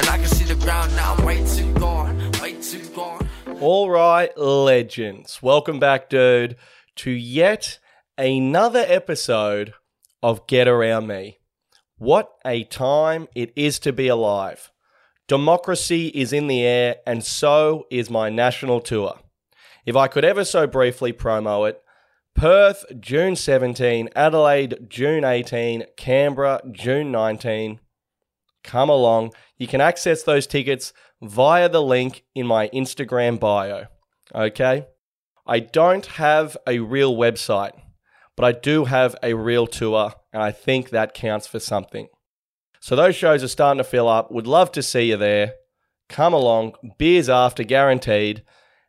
[0.00, 3.28] And I can see the ground now, way too gone, way too gone.
[3.60, 5.42] All right, legends.
[5.42, 6.56] Welcome back, dude,
[6.96, 7.78] to yet
[8.16, 9.74] another episode
[10.22, 11.40] of Get Around Me.
[11.98, 14.70] What a time it is to be alive.
[15.28, 19.18] Democracy is in the air, and so is my national tour.
[19.84, 21.78] If I could ever so briefly promo it,
[22.34, 27.80] Perth, June 17, Adelaide, June 18, Canberra, June 19.
[28.62, 29.32] Come along.
[29.60, 33.88] You can access those tickets via the link in my Instagram bio.
[34.34, 34.86] Okay?
[35.46, 37.78] I don't have a real website,
[38.36, 42.08] but I do have a real tour, and I think that counts for something.
[42.80, 44.32] So those shows are starting to fill up.
[44.32, 45.52] Would love to see you there.
[46.08, 46.72] Come along.
[46.96, 48.42] Beers after guaranteed,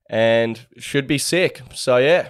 [0.09, 1.61] and should be sick.
[1.73, 2.29] So yeah.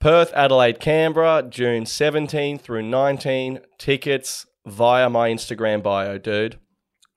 [0.00, 3.60] Perth, Adelaide, Canberra, June 17 through 19.
[3.78, 6.58] Tickets via my Instagram bio, dude.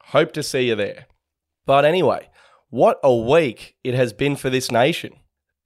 [0.09, 1.08] Hope to see you there.
[1.66, 2.30] But anyway,
[2.70, 5.13] what a week it has been for this nation.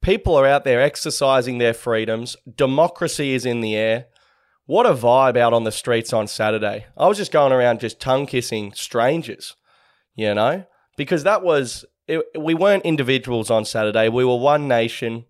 [0.01, 2.37] People are out there exercising their freedoms.
[2.55, 4.05] Democracy is in the air.
[4.65, 6.85] What a vibe out on the streets on Saturday.
[6.95, 9.57] I was just going around just tongue kissing strangers,
[10.15, 10.63] you know,
[10.95, 14.07] because that was, it, we weren't individuals on Saturday.
[14.07, 15.25] We were one nation.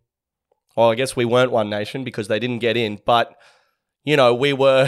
[0.75, 3.35] Well, I guess we weren't one nation because they didn't get in, but,
[4.03, 4.87] you know, we were,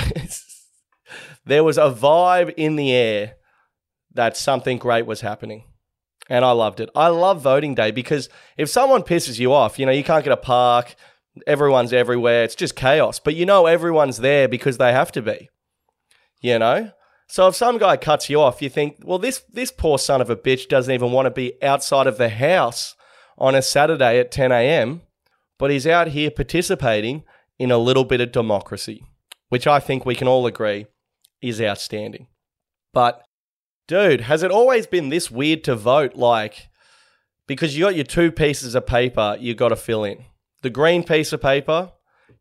[1.46, 3.38] there was a vibe in the air
[4.14, 5.64] that something great was happening
[6.30, 6.90] and I loved it.
[6.96, 10.32] I love voting day because if someone pisses you off, you know, you can't get
[10.32, 10.96] a park,
[11.46, 13.20] everyone's everywhere, it's just chaos.
[13.20, 15.50] But you know, everyone's there because they have to be,
[16.40, 16.92] you know?
[17.28, 20.30] So if some guy cuts you off, you think, well, this, this poor son of
[20.30, 22.96] a bitch doesn't even want to be outside of the house
[23.38, 25.02] on a Saturday at 10 a.m.,
[25.58, 27.24] but he's out here participating
[27.60, 29.04] in a little bit of democracy,
[29.50, 30.88] which I think we can all agree
[31.42, 32.28] is outstanding.
[32.94, 33.24] But
[33.92, 36.16] dude, has it always been this weird to vote?
[36.16, 36.70] Like,
[37.46, 40.24] because you got your two pieces of paper you got to fill in.
[40.62, 41.92] The green piece of paper,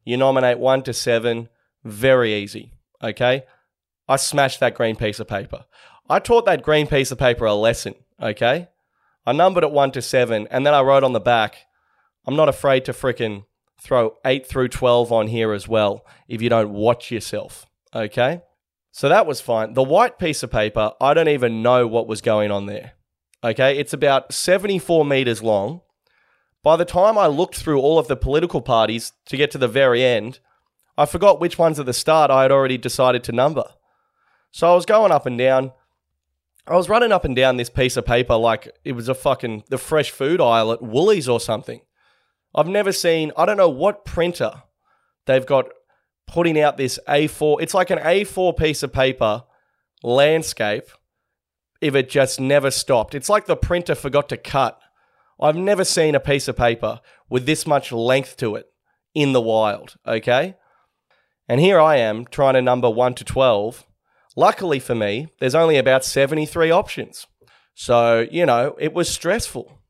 [0.04, 1.48] you nominate one to seven,
[1.82, 2.74] very easy.
[3.02, 3.42] Okay.
[4.08, 5.64] I smashed that green piece of paper.
[6.08, 7.96] I taught that green piece of paper a lesson.
[8.22, 8.68] Okay.
[9.26, 11.56] I numbered it one to seven, and then I wrote on the back,
[12.26, 13.44] I'm not afraid to fricking
[13.80, 17.66] throw eight through 12 on here as well if you don't watch yourself.
[17.92, 18.42] Okay.
[18.92, 19.74] So that was fine.
[19.74, 22.92] The white piece of paper, I don't even know what was going on there.
[23.42, 25.80] Okay, it's about 74 meters long.
[26.62, 29.68] By the time I looked through all of the political parties to get to the
[29.68, 30.40] very end,
[30.98, 33.64] I forgot which ones at the start I had already decided to number.
[34.50, 35.72] So I was going up and down.
[36.66, 39.64] I was running up and down this piece of paper like it was a fucking
[39.70, 41.80] the fresh food aisle at Woolies or something.
[42.54, 44.64] I've never seen, I don't know what printer
[45.24, 45.70] they've got
[46.30, 47.60] putting out this A4.
[47.60, 49.44] It's like an A4 piece of paper
[50.02, 50.84] landscape
[51.80, 53.14] if it just never stopped.
[53.14, 54.78] It's like the printer forgot to cut.
[55.40, 58.66] I've never seen a piece of paper with this much length to it
[59.14, 60.56] in the wild, okay?
[61.48, 63.86] And here I am trying to number 1 to 12.
[64.36, 67.26] Luckily for me, there's only about 73 options.
[67.74, 69.80] So, you know, it was stressful.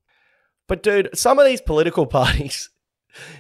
[0.69, 2.71] But dude, some of these political parties,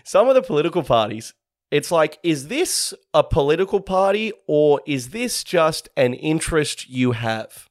[0.05, 1.33] some of the political parties,
[1.70, 7.69] it's like, is this a political party or is this just an interest you have?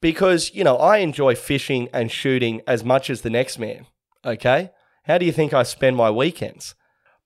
[0.00, 3.86] Because, you know, I enjoy fishing and shooting as much as the next man.
[4.24, 4.70] Okay.
[5.04, 6.74] How do you think I spend my weekends?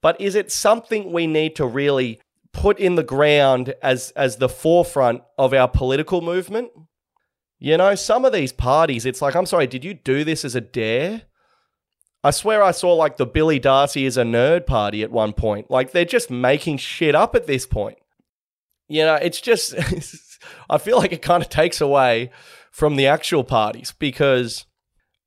[0.01, 2.21] But is it something we need to really
[2.53, 6.71] put in the ground as, as the forefront of our political movement?
[7.59, 10.55] You know, some of these parties, it's like, I'm sorry, did you do this as
[10.55, 11.23] a dare?
[12.25, 15.71] I swear I saw like the Billy Darcy is a nerd party at one point.
[15.71, 17.99] Like they're just making shit up at this point.
[18.89, 19.75] You know, it's just,
[20.71, 22.31] I feel like it kind of takes away
[22.71, 24.65] from the actual parties because,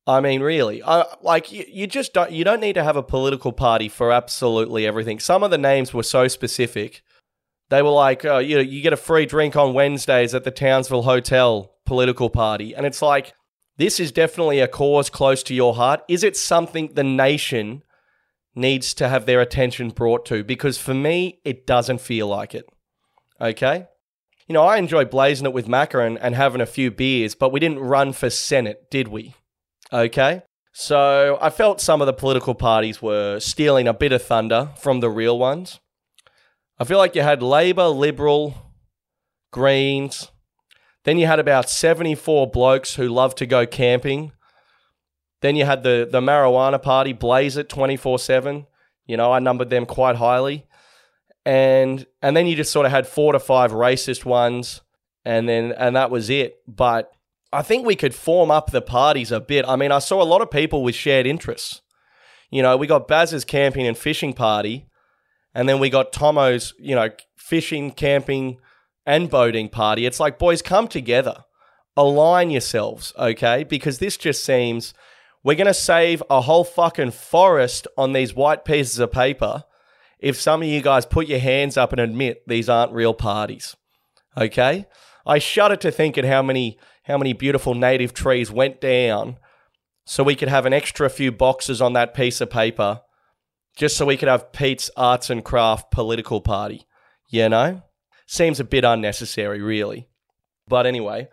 [0.08, 3.02] I mean, really, I, like you, you just don't, you don't need to have a
[3.02, 5.20] political party for absolutely everything.
[5.20, 7.02] Some of the names were so specific.
[7.70, 10.50] They were like, uh, you know, you get a free drink on Wednesdays at the
[10.50, 12.74] Townsville Hotel political party.
[12.74, 13.34] And it's like,
[13.78, 16.02] this is definitely a cause close to your heart.
[16.08, 17.82] Is it something the nation
[18.54, 20.42] needs to have their attention brought to?
[20.42, 22.66] Because for me, it doesn't feel like it.
[23.40, 23.86] Okay?
[24.48, 27.52] You know, I enjoy blazing it with Macca and, and having a few beers, but
[27.52, 29.34] we didn't run for Senate, did we?
[29.92, 30.42] Okay?
[30.72, 35.00] So I felt some of the political parties were stealing a bit of thunder from
[35.00, 35.80] the real ones.
[36.80, 38.54] I feel like you had Labor, Liberal,
[39.52, 40.30] Greens,
[41.08, 44.32] then you had about 74 blokes who love to go camping.
[45.40, 48.66] Then you had the, the marijuana party, blaze it 24 7.
[49.06, 50.66] You know, I numbered them quite highly.
[51.46, 54.82] And and then you just sort of had four to five racist ones,
[55.24, 56.58] and then and that was it.
[56.68, 57.10] But
[57.54, 59.64] I think we could form up the parties a bit.
[59.66, 61.80] I mean, I saw a lot of people with shared interests.
[62.50, 64.90] You know, we got Baz's camping and fishing party,
[65.54, 68.58] and then we got Tomo's, you know, fishing, camping,
[69.08, 70.04] and boating party.
[70.04, 71.44] It's like, boys, come together,
[71.96, 73.64] align yourselves, okay?
[73.64, 74.92] Because this just seems
[75.42, 79.64] we're going to save a whole fucking forest on these white pieces of paper
[80.20, 83.74] if some of you guys put your hands up and admit these aren't real parties,
[84.36, 84.84] okay?
[85.24, 89.38] I shudder to think at how many how many beautiful native trees went down
[90.04, 93.00] so we could have an extra few boxes on that piece of paper
[93.74, 96.86] just so we could have Pete's Arts and Craft political party.
[97.30, 97.82] You know?
[98.28, 100.06] Seems a bit unnecessary, really.
[100.68, 101.28] But anyway,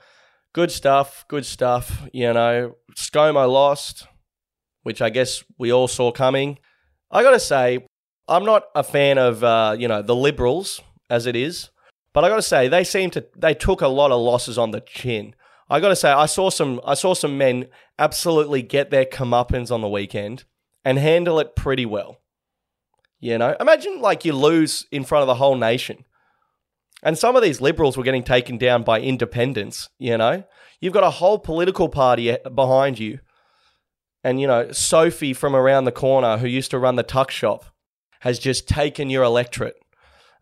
[0.53, 2.07] good stuff, good stuff.
[2.13, 4.07] You know, ScoMo lost,
[4.83, 6.57] which I guess we all saw coming.
[7.12, 7.86] I gotta say,
[8.27, 11.69] I'm not a fan of, uh, you know, the Liberals as it is,
[12.13, 14.81] but I gotta say, they seem to, they took a lot of losses on the
[14.81, 15.36] chin.
[15.69, 19.71] I got to say, I saw some, I saw some men absolutely get their comeuppance
[19.71, 20.44] on the weekend
[20.83, 22.21] and handle it pretty well.
[23.19, 26.06] You know, imagine like you lose in front of the whole nation.
[27.06, 30.44] And some of these liberals were getting taken down by independents, you know?
[30.81, 33.19] You've got a whole political party behind you.
[34.24, 37.66] And, you know, Sophie from around the corner, who used to run the tuck shop,
[38.22, 39.78] has just taken your electorate.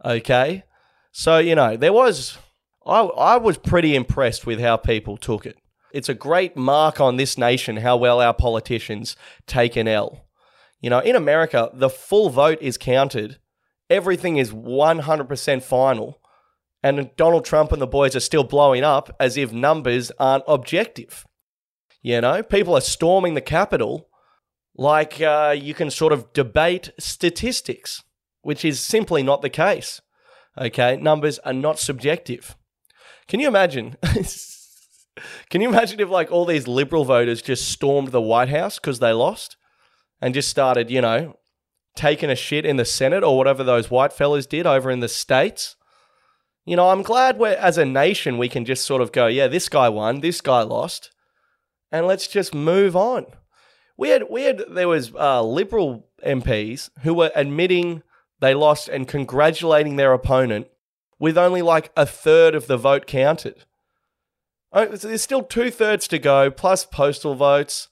[0.06, 0.63] Okay?
[1.12, 2.38] So, you know, there was
[2.86, 5.57] I, I was pretty impressed with how people took it.
[5.92, 9.15] It's a great mark on this nation how well our politicians
[9.48, 10.25] take an L.
[10.81, 13.38] You know, in America, the full vote is counted,
[13.89, 16.19] everything is 100% final,
[16.83, 21.25] and Donald Trump and the boys are still blowing up as if numbers aren't objective.
[22.01, 24.09] You know, people are storming the Capitol
[24.75, 28.03] like uh, you can sort of debate statistics,
[28.41, 30.01] which is simply not the case.
[30.57, 32.57] Okay, numbers are not subjective.
[33.27, 33.95] Can you imagine?
[35.50, 39.00] Can you imagine if like all these liberal voters just stormed the White House because
[39.00, 39.56] they lost
[40.19, 41.38] and just started, you know,
[41.95, 45.07] taking a shit in the Senate or whatever those white fellas did over in the
[45.07, 45.75] states?
[46.65, 49.48] You know, I'm glad we're as a nation we can just sort of go, yeah,
[49.48, 51.12] this guy won, this guy lost,
[51.92, 53.25] and let's just move on.
[53.98, 58.01] We had we had there was uh, liberal MPs who were admitting
[58.39, 60.68] they lost and congratulating their opponent
[61.19, 63.65] with only like a third of the vote counted.
[64.71, 67.89] Oh, there's still two thirds to go, plus postal votes.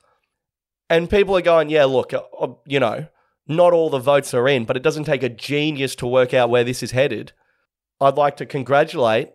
[0.89, 3.07] And people are going, yeah, look, uh, you know,
[3.47, 6.49] not all the votes are in, but it doesn't take a genius to work out
[6.49, 7.31] where this is headed.
[8.01, 9.29] I'd like to congratulate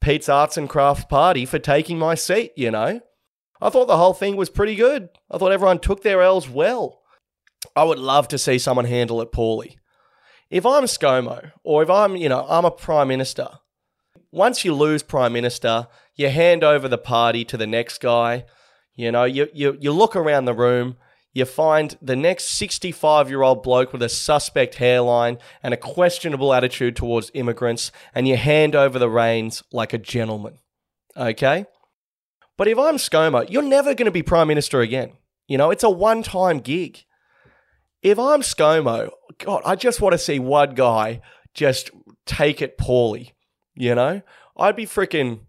[0.00, 3.00] Pete's Arts and Craft Party for taking my seat, you know.
[3.60, 5.10] I thought the whole thing was pretty good.
[5.30, 7.02] I thought everyone took their L's well.
[7.76, 9.78] I would love to see someone handle it poorly
[10.52, 13.48] if I'm ScoMo or if I'm, you know, I'm a prime minister,
[14.30, 18.44] once you lose prime minister, you hand over the party to the next guy.
[18.94, 20.98] You know, you, you, you look around the room,
[21.32, 26.52] you find the next 65 year old bloke with a suspect hairline and a questionable
[26.52, 30.58] attitude towards immigrants, and you hand over the reins like a gentleman.
[31.16, 31.66] Okay?
[32.56, 35.12] But if I'm ScoMo, you're never going to be prime minister again.
[35.48, 37.04] You know, it's a one time gig.
[38.02, 41.20] If I'm ScoMo, God, I just want to see one guy
[41.54, 41.90] just
[42.26, 43.34] take it poorly.
[43.74, 44.22] You know,
[44.56, 45.40] I'd be freaking,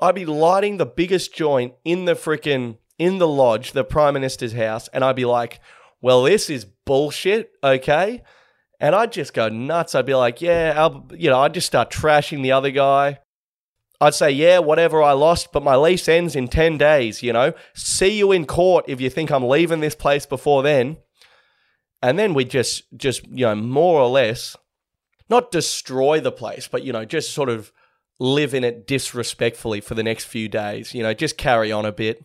[0.00, 4.52] I'd be lighting the biggest joint in the freaking in the lodge, the prime minister's
[4.52, 5.60] house, and I'd be like,
[6.00, 8.22] "Well, this is bullshit." Okay,
[8.80, 9.94] and I'd just go nuts.
[9.94, 13.18] I'd be like, "Yeah," I'll, you know, I'd just start trashing the other guy.
[14.00, 17.52] I'd say, yeah, whatever, I lost, but my lease ends in 10 days, you know?
[17.74, 20.98] See you in court if you think I'm leaving this place before then
[22.02, 24.56] and then we just just you know more or less
[25.28, 27.72] not destroy the place but you know just sort of
[28.20, 31.92] live in it disrespectfully for the next few days you know just carry on a
[31.92, 32.24] bit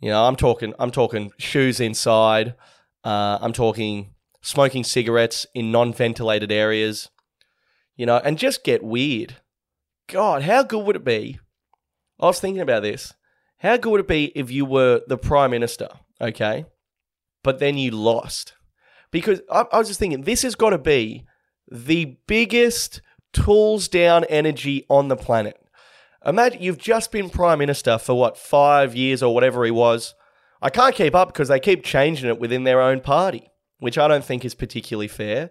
[0.00, 2.54] you know i'm talking i'm talking shoes inside
[3.04, 7.10] uh, i'm talking smoking cigarettes in non-ventilated areas
[7.96, 9.36] you know and just get weird.
[10.08, 11.38] God how good would it be?
[12.18, 13.14] I was thinking about this.
[13.58, 15.88] How good would it be if you were the prime minister
[16.20, 16.64] okay
[17.44, 18.54] but then you lost?
[19.10, 21.26] Because I, I was just thinking this has got to be
[21.70, 23.02] the biggest
[23.32, 25.59] tools down energy on the planet.
[26.24, 30.14] Imagine you've just been prime minister for what five years or whatever he was.
[30.62, 34.08] I can't keep up because they keep changing it within their own party, which I
[34.08, 35.50] don't think is particularly fair.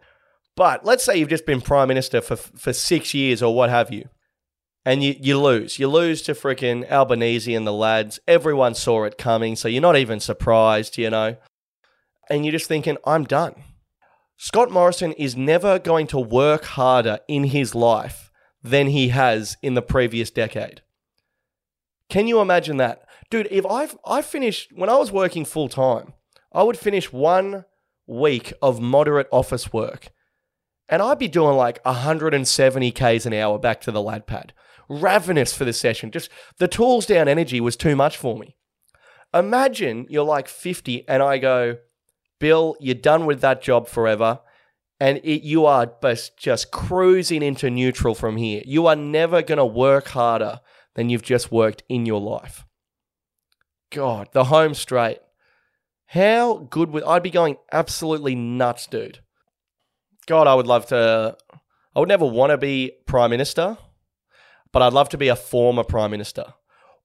[0.56, 3.92] But let's say you've just been prime minister for for six years or what have
[3.92, 4.10] you,
[4.86, 5.80] and you, you lose.
[5.80, 8.20] You lose to freaking Albanese and the lads.
[8.28, 11.38] Everyone saw it coming, so you're not even surprised, you know
[12.30, 13.56] and you're just thinking, I'm done.
[14.38, 18.29] Scott Morrison is never going to work harder in his life
[18.64, 20.82] than he has in the previous decade.
[22.10, 23.04] Can you imagine that?
[23.30, 26.14] Dude, if I've I finished when I was working full time,
[26.52, 27.66] I would finish one
[28.08, 30.10] week of moderate office work
[30.90, 34.54] and I'd be doing like 170 Ks an hour back to the lad pad.
[34.90, 36.10] Ravenous for the session.
[36.10, 38.56] Just the tools down energy was too much for me.
[39.32, 41.78] Imagine you're like 50 and I go,
[42.40, 44.40] Bill, you're done with that job forever.
[45.00, 45.92] And it, you are
[46.38, 48.62] just, cruising into neutral from here.
[48.66, 50.60] You are never going to work harder
[50.96, 52.66] than you've just worked in your life.
[53.92, 55.20] God, the home straight.
[56.08, 59.20] How good would I'd be going absolutely nuts, dude.
[60.26, 61.38] God, I would love to.
[61.96, 63.78] I would never want to be prime minister,
[64.72, 66.54] but I'd love to be a former prime minister,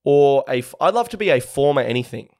[0.05, 0.65] or a.
[0.81, 2.31] I'd love to be a former anything.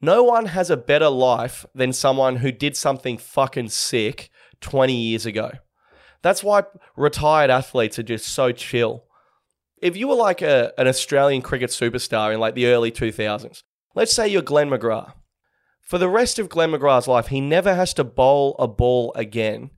[0.00, 4.30] No one has a better life than someone who did something fucking sick
[4.62, 5.52] 20 years ago.
[6.22, 6.64] That's why
[6.96, 9.04] retired athletes are just so chill.
[9.82, 13.62] If you were like a, an Australian cricket superstar in like the early 2000s,
[13.94, 15.14] let's say you're Glenn McGrath.
[15.80, 19.70] For the rest of Glenn McGrath's life, he never has to bowl a ball again.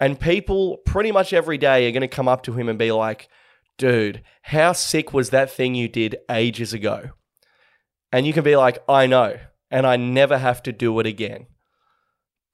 [0.00, 2.90] And people pretty much every day are going to come up to him and be
[2.90, 3.28] like,
[3.78, 7.10] dude, how sick was that thing you did ages ago?
[8.10, 9.38] And you can be like, I know
[9.72, 11.46] and I never have to do it again.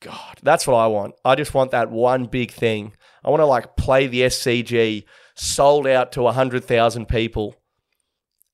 [0.00, 1.14] God, that's what I want.
[1.25, 2.93] I just want that one big thing.
[3.25, 7.57] I want to like play the SCG sold out to 100,000 people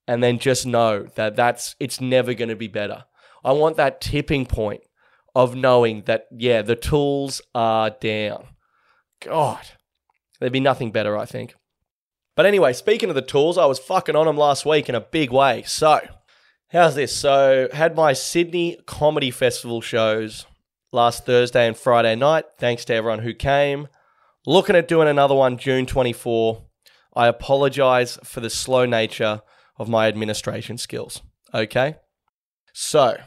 [0.06, 3.04] and then just know that that's it's never going to be better.
[3.44, 4.82] I want that tipping point
[5.34, 8.48] of knowing that yeah, the tools are down.
[9.20, 9.66] God.
[10.40, 11.54] There'd be nothing better, I think.
[12.36, 15.00] But anyway, speaking of the tools, I was fucking on them last week in a
[15.00, 15.62] big way.
[15.66, 16.00] So,
[16.74, 17.14] How's this?
[17.14, 20.44] So, had my Sydney Comedy Festival shows
[20.94, 22.44] last Thursday and Friday night.
[22.56, 23.88] Thanks to everyone who came.
[24.46, 26.62] Looking at doing another one June 24.
[27.16, 29.42] I apologize for the slow nature
[29.76, 31.20] of my administration skills.
[31.52, 31.96] Okay?
[32.72, 33.20] So,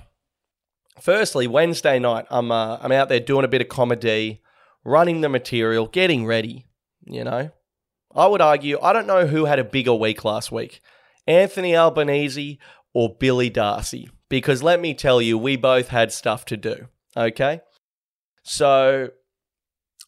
[0.99, 4.41] firstly, Wednesday night, I'm, uh, I'm out there doing a bit of comedy,
[4.83, 6.65] running the material, getting ready,
[7.05, 7.51] you know?
[8.15, 10.81] I would argue, I don't know who had a bigger week last week.
[11.27, 12.59] Anthony Albanese
[12.93, 14.09] or Billy Darcy.
[14.29, 16.87] Because let me tell you, we both had stuff to do.
[17.17, 17.61] Okay?
[18.43, 19.09] So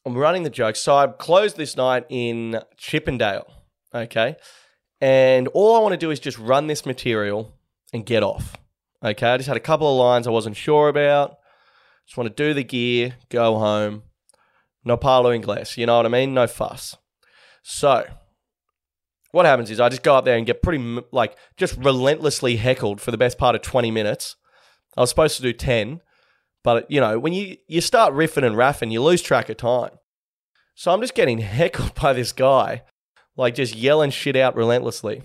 [0.06, 0.76] I'm running the joke.
[0.76, 3.52] So I closed this night in Chippendale.
[3.94, 4.36] Okay?
[5.02, 7.54] And all I want to do is just run this material
[7.92, 8.56] and get off.
[9.04, 9.28] Okay?
[9.28, 11.38] I just had a couple of lines I wasn't sure about.
[12.06, 14.04] Just want to do the gear, go home.
[14.84, 15.78] No palo inglés.
[15.78, 16.34] You know what I mean?
[16.34, 16.96] No fuss.
[17.62, 18.06] So
[19.32, 23.02] what happens is I just go up there and get pretty like just relentlessly heckled
[23.02, 24.36] for the best part of 20 minutes.
[24.98, 26.02] I was supposed to do 10,
[26.64, 29.92] but you know, when you you start riffing and raffing, you lose track of time.
[30.76, 32.84] So I'm just getting heckled by this guy,
[33.36, 35.24] like just yelling shit out relentlessly.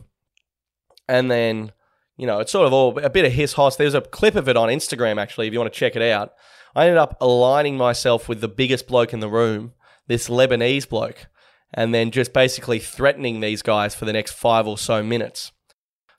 [1.09, 1.73] And then,
[2.17, 3.77] you know, it's sort of all a bit of hiss hoss.
[3.77, 6.33] There's a clip of it on Instagram actually, if you want to check it out.
[6.75, 9.75] I ended up aligning myself with the biggest bloke in the room,
[10.09, 11.29] this Lebanese bloke
[11.75, 15.53] and then just basically threatening these guys for the next five or so minutes.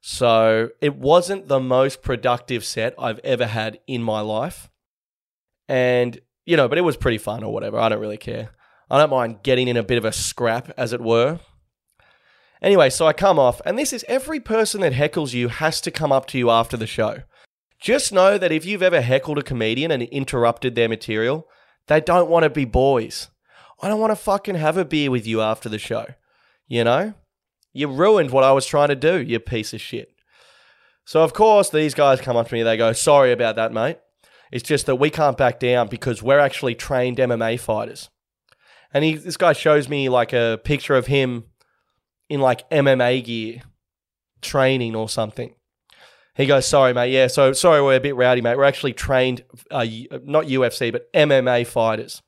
[0.01, 4.69] So it wasn't the most productive set I've ever had in my life.
[5.67, 7.79] And, you know, but it was pretty fun or whatever.
[7.79, 8.51] I don't really care.
[8.89, 11.39] I don't mind getting in a bit of a scrap, as it were.
[12.61, 15.91] Anyway, so I come off, and this is every person that heckles you has to
[15.91, 17.23] come up to you after the show.
[17.79, 21.47] Just know that if you've ever heckled a comedian and interrupted their material,
[21.87, 23.29] they don't want to be boys.
[23.81, 26.05] I don't want to fucking have a beer with you after the show.
[26.67, 27.13] You know?
[27.73, 30.09] You ruined what I was trying to do, you piece of shit.
[31.03, 32.63] So, of course, these guys come up to me.
[32.63, 33.99] They go, Sorry about that, mate.
[34.55, 38.09] It's just that we can't back down because we're actually trained MMA fighters.
[38.93, 41.43] And he, this guy shows me like a picture of him
[42.29, 43.63] in like MMA gear,
[44.41, 45.53] training or something.
[46.35, 47.11] He goes, Sorry, mate.
[47.11, 48.55] Yeah, so sorry, we're a bit rowdy, mate.
[48.55, 49.85] We're actually trained, uh,
[50.23, 52.21] not UFC, but MMA fighters.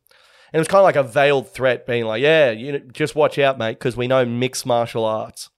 [0.52, 3.40] And it was kind of like a veiled threat, being like, yeah, you just watch
[3.40, 5.50] out, mate, because we know mixed martial arts.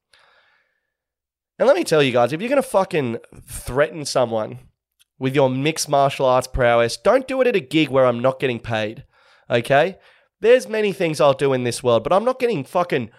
[1.57, 4.68] And let me tell you guys, if you're going to fucking threaten someone
[5.19, 8.39] with your mixed martial arts prowess, don't do it at a gig where I'm not
[8.39, 9.03] getting paid.
[9.49, 9.97] Okay?
[10.39, 13.11] There's many things I'll do in this world, but I'm not getting fucking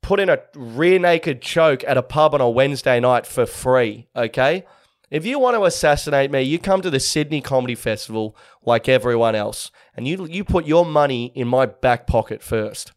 [0.00, 4.06] put in a rear naked choke at a pub on a Wednesday night for free.
[4.14, 4.64] Okay?
[5.10, 9.34] If you want to assassinate me, you come to the Sydney Comedy Festival like everyone
[9.34, 12.92] else, and you you put your money in my back pocket first.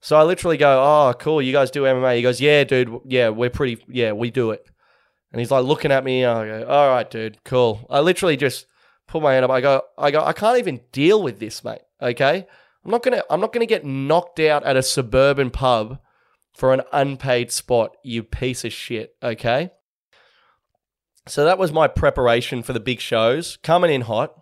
[0.00, 3.28] So I literally go, "Oh, cool, you guys do MMA." He goes, "Yeah, dude, yeah,
[3.28, 4.66] we're pretty, yeah, we do it."
[5.32, 6.24] And he's like looking at me.
[6.24, 8.66] I go, "All right, dude, cool." I literally just
[9.06, 9.50] put my hand up.
[9.50, 11.82] I go, "I go, I can't even deal with this, mate.
[12.00, 12.46] Okay,
[12.84, 15.98] I'm not gonna, I'm not gonna get knocked out at a suburban pub
[16.52, 17.96] for an unpaid spot.
[18.02, 19.16] You piece of shit.
[19.22, 19.70] Okay."
[21.26, 24.34] So that was my preparation for the big shows, coming in hot.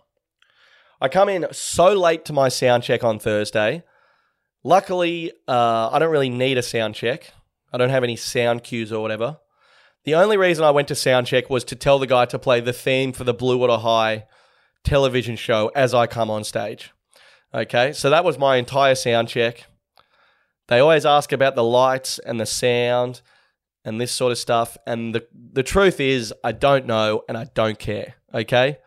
[1.01, 3.83] I come in so late to my sound check on Thursday.
[4.63, 7.33] Luckily, uh, I don't really need a sound check.
[7.73, 9.39] I don't have any sound cues or whatever.
[10.07, 12.61] The only reason I went to sound check was to tell the guy to play
[12.61, 14.27] the theme for the Blue Water High
[14.85, 16.93] television show as I come on stage.
[17.53, 19.67] Okay, so that was my entire sound check.
[20.69, 23.21] They always ask about the lights and the sound
[23.85, 24.77] and this sort of stuff.
[24.87, 28.15] And the, the truth is, I don't know and I don't care.
[28.33, 28.79] Okay?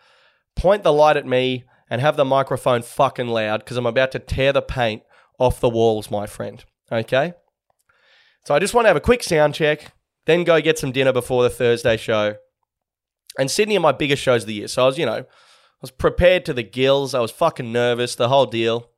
[0.56, 4.20] Point the light at me and have the microphone fucking loud because I'm about to
[4.20, 5.04] tear the paint
[5.38, 6.64] off the walls, my friend.
[6.90, 7.34] Okay?
[8.46, 9.92] So I just want to have a quick sound check,
[10.30, 12.36] then go get some dinner before the Thursday show.
[13.38, 14.68] And Sydney are my biggest shows of the year.
[14.68, 17.14] So I was, you know, I was prepared to the gills.
[17.14, 18.90] I was fucking nervous, the whole deal.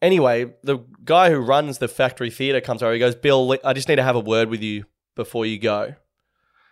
[0.00, 2.92] Anyway, the guy who runs the factory theatre comes over.
[2.92, 4.84] He goes, Bill, I just need to have a word with you
[5.16, 5.94] before you go.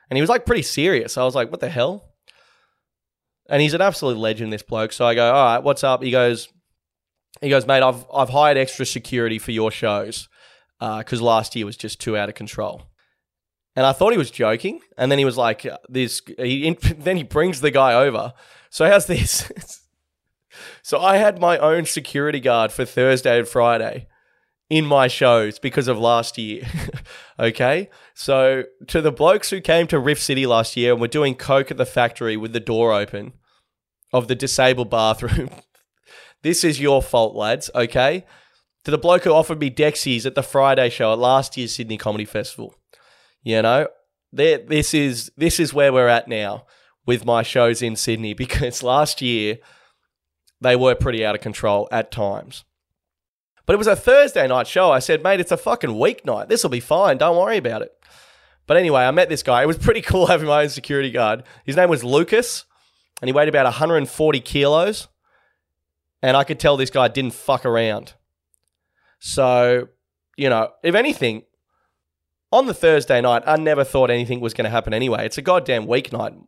[0.08, 1.18] And he was like pretty serious.
[1.18, 2.14] I was like, what the hell?
[3.48, 4.92] And he's an absolute legend, this bloke.
[4.92, 6.02] So I go, all right, what's up?
[6.02, 6.48] He goes,
[7.40, 10.28] he goes, mate, I've I've hired extra security for your shows
[10.78, 12.82] because uh, last year was just too out of control.
[13.76, 17.22] And I thought he was joking, and then he was like, "This." He then he
[17.22, 18.32] brings the guy over.
[18.70, 19.80] So how's this?
[20.82, 24.08] so I had my own security guard for Thursday and Friday
[24.68, 26.66] in my shows because of last year.
[27.38, 27.88] okay?
[28.14, 31.70] So, to the blokes who came to Rift City last year and were doing coke
[31.70, 33.34] at the factory with the door open
[34.12, 35.50] of the disabled bathroom,
[36.42, 38.24] this is your fault, lads, okay?
[38.84, 41.96] To the bloke who offered me Dexies at the Friday show at last year's Sydney
[41.96, 42.74] Comedy Festival.
[43.46, 43.86] You know,
[44.32, 46.66] this is this is where we're at now
[47.06, 49.58] with my shows in Sydney because last year
[50.60, 52.64] they were pretty out of control at times.
[53.64, 54.90] But it was a Thursday night show.
[54.90, 56.48] I said, mate, it's a fucking weeknight.
[56.48, 57.18] This will be fine.
[57.18, 57.92] Don't worry about it.
[58.66, 59.62] But anyway, I met this guy.
[59.62, 61.44] It was pretty cool having my own security guard.
[61.64, 62.64] His name was Lucas,
[63.20, 65.06] and he weighed about 140 kilos.
[66.20, 68.14] And I could tell this guy didn't fuck around.
[69.20, 69.86] So,
[70.36, 71.44] you know, if anything,
[72.52, 75.26] on the Thursday night, I never thought anything was going to happen anyway.
[75.26, 76.42] It's a goddamn weeknight.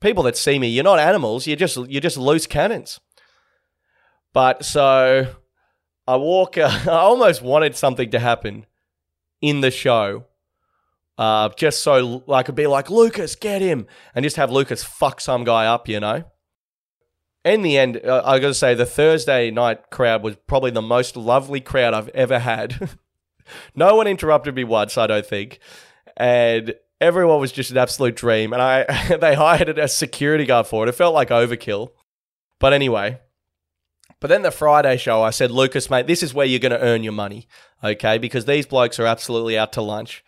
[0.00, 1.46] People that see me, you're not animals.
[1.46, 3.00] You're just you're just loose cannons.
[4.32, 5.26] But so
[6.06, 6.58] I walk.
[6.58, 8.66] Uh, I almost wanted something to happen
[9.40, 10.26] in the show,
[11.18, 15.20] uh, just so I could be like Lucas, get him, and just have Lucas fuck
[15.20, 16.24] some guy up, you know.
[17.44, 20.80] In the end, uh, I got to say the Thursday night crowd was probably the
[20.80, 22.90] most lovely crowd I've ever had.
[23.74, 25.58] no one interrupted me once, I don't think,
[26.16, 28.52] and everyone was just an absolute dream.
[28.52, 30.88] And I they hired a security guard for it.
[30.88, 31.90] It felt like overkill,
[32.58, 33.20] but anyway.
[34.20, 36.80] But then the Friday show, I said, Lucas, mate, this is where you're going to
[36.80, 37.48] earn your money,
[37.82, 38.18] okay?
[38.18, 40.22] Because these blokes are absolutely out to lunch.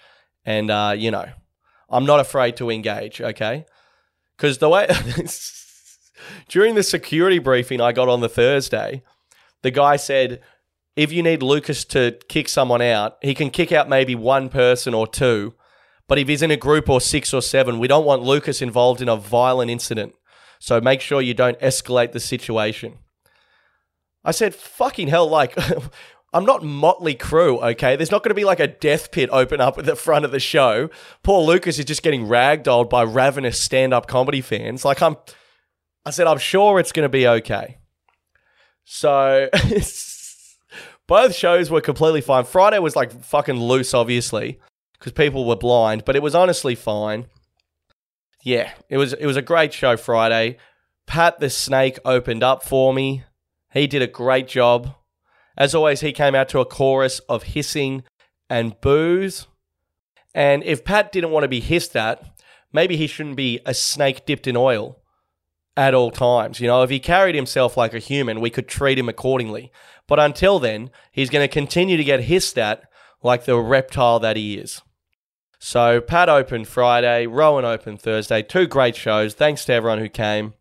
[0.44, 1.28] And, uh, you know,
[1.88, 3.66] I'm not afraid to engage, okay?
[4.36, 4.88] Because the way,
[6.48, 9.04] during the security briefing I got on the Thursday,
[9.62, 10.40] the guy said,
[10.96, 14.94] if you need Lucas to kick someone out, he can kick out maybe one person
[14.94, 15.54] or two.
[16.06, 19.00] But if he's in a group or six or seven, we don't want Lucas involved
[19.00, 20.14] in a violent incident.
[20.58, 22.98] So make sure you don't escalate the situation.
[24.24, 25.56] I said, fucking hell, like,
[26.32, 27.96] I'm not Mötley Crüe, okay?
[27.96, 30.30] There's not going to be like a death pit open up at the front of
[30.30, 30.90] the show.
[31.22, 34.84] Paul Lucas is just getting ragdolled by ravenous stand up comedy fans.
[34.84, 35.16] Like, I'm,
[36.04, 37.78] I said, I'm sure it's going to be okay.
[38.84, 39.48] So,
[41.06, 42.44] both shows were completely fine.
[42.44, 44.60] Friday was like fucking loose, obviously,
[44.98, 47.26] because people were blind, but it was honestly fine.
[48.42, 50.58] Yeah, it was it was a great show Friday.
[51.06, 53.24] Pat the Snake opened up for me.
[53.72, 54.94] He did a great job.
[55.56, 58.02] As always, he came out to a chorus of hissing
[58.50, 59.46] and boos.
[60.34, 62.24] And if Pat didn't want to be hissed at,
[62.72, 65.00] maybe he shouldn't be a snake dipped in oil
[65.76, 66.60] at all times.
[66.60, 69.72] You know, if he carried himself like a human, we could treat him accordingly.
[70.06, 72.84] But until then, he's going to continue to get hissed at
[73.22, 74.82] like the reptile that he is.
[75.58, 78.42] So, Pat opened Friday, Rowan opened Thursday.
[78.42, 79.32] Two great shows.
[79.32, 80.52] Thanks to everyone who came.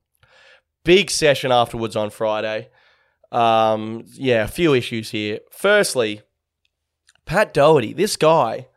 [0.86, 2.70] Big session afterwards on Friday.
[3.32, 5.40] Um, yeah, a few issues here.
[5.52, 6.22] Firstly,
[7.26, 8.68] Pat Doherty, this guy,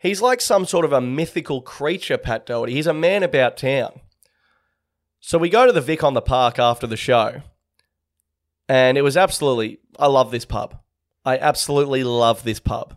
[0.00, 2.72] he's like some sort of a mythical creature, Pat Doherty.
[2.72, 4.00] He's a man about town.
[5.20, 7.42] So we go to the Vic on the Park after the show,
[8.68, 10.80] and it was absolutely, I love this pub.
[11.24, 12.96] I absolutely love this pub.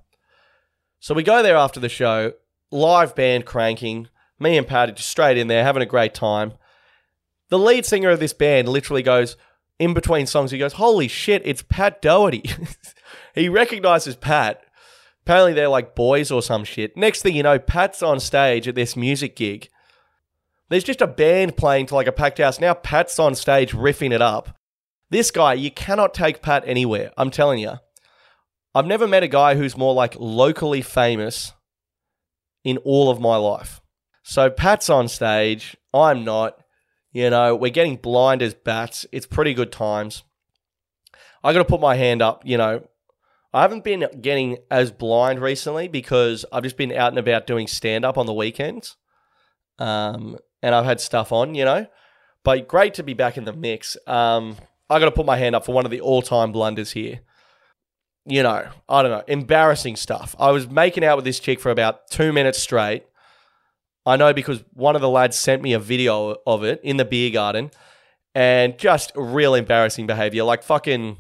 [1.00, 2.34] So we go there after the show,
[2.72, 4.08] live band cranking,
[4.40, 6.54] me and Pat just straight in there, having a great time.
[7.50, 9.36] The lead singer of this band literally goes,
[9.80, 12.44] in between songs, he goes, Holy shit, it's Pat Doherty.
[13.36, 14.64] he recognizes Pat.
[15.24, 16.96] Apparently, they're like boys or some shit.
[16.96, 19.70] Next thing you know, Pat's on stage at this music gig.
[20.74, 22.60] There's just a band playing to like a packed house.
[22.60, 24.58] Now Pat's on stage riffing it up.
[25.12, 27.12] This guy, you cannot take Pat anywhere.
[27.16, 27.74] I'm telling you.
[28.74, 31.54] I've never met a guy who's more like locally famous
[32.64, 33.82] in all of my life.
[34.24, 35.78] So Pat's on stage.
[35.94, 36.58] I'm not.
[37.12, 39.06] You know, we're getting blind as bats.
[39.12, 40.24] It's pretty good times.
[41.44, 42.42] I got to put my hand up.
[42.48, 42.88] You know,
[43.54, 47.68] I haven't been getting as blind recently because I've just been out and about doing
[47.68, 48.96] stand up on the weekends.
[49.78, 51.86] Um, and I've had stuff on, you know.
[52.44, 53.96] But great to be back in the mix.
[54.08, 54.58] Um,
[54.90, 57.20] I got to put my hand up for one of the all time blunders here.
[58.26, 60.34] You know, I don't know, embarrassing stuff.
[60.40, 63.04] I was making out with this chick for about two minutes straight.
[64.06, 67.06] I know because one of the lads sent me a video of it in the
[67.06, 67.72] beer garden
[68.34, 70.44] and just real embarrassing behavior.
[70.44, 71.18] Like fucking,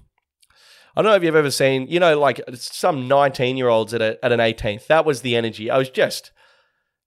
[0.96, 4.02] I don't know if you've ever seen, you know, like some 19 year olds at,
[4.02, 4.88] a, at an 18th.
[4.88, 5.70] That was the energy.
[5.70, 6.32] I was just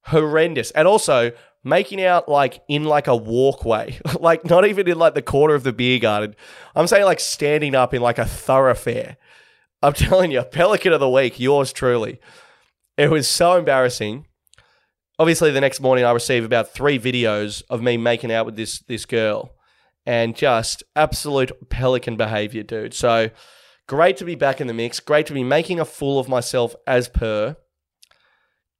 [0.07, 0.71] horrendous.
[0.71, 1.31] And also,
[1.67, 5.63] making out like in like a walkway, like not even in like the corner of
[5.63, 6.35] the beer garden.
[6.75, 9.17] I'm saying like standing up in like a thoroughfare.
[9.83, 12.19] I'm telling you, Pelican of the Week, yours truly.
[12.97, 14.25] It was so embarrassing.
[15.19, 18.79] Obviously, the next morning I received about three videos of me making out with this
[18.79, 19.53] this girl,
[20.05, 22.93] and just absolute pelican behavior, dude.
[22.93, 23.29] So
[23.87, 24.99] great to be back in the mix.
[24.99, 27.57] Great to be making a fool of myself as per.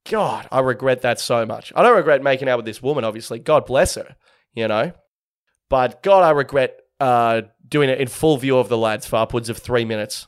[0.08, 1.72] God, I regret that so much.
[1.76, 3.38] I don't regret making out with this woman, obviously.
[3.38, 4.16] God bless her,
[4.54, 4.92] you know.
[5.68, 9.50] But God, I regret uh, doing it in full view of the lads for upwards
[9.50, 10.26] of three minutes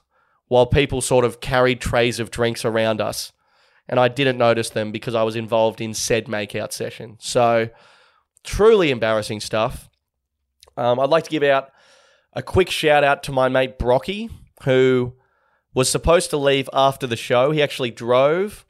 [0.49, 3.33] while people sort of carried trays of drinks around us.
[3.89, 7.17] And I didn't notice them because I was involved in said makeout session.
[7.19, 7.71] So,
[8.45, 9.89] truly embarrassing stuff.
[10.77, 11.71] Um, I'd like to give out
[12.33, 14.29] a quick shout out to my mate Brocky,
[14.65, 15.15] who
[15.75, 17.51] was supposed to leave after the show.
[17.51, 18.67] He actually drove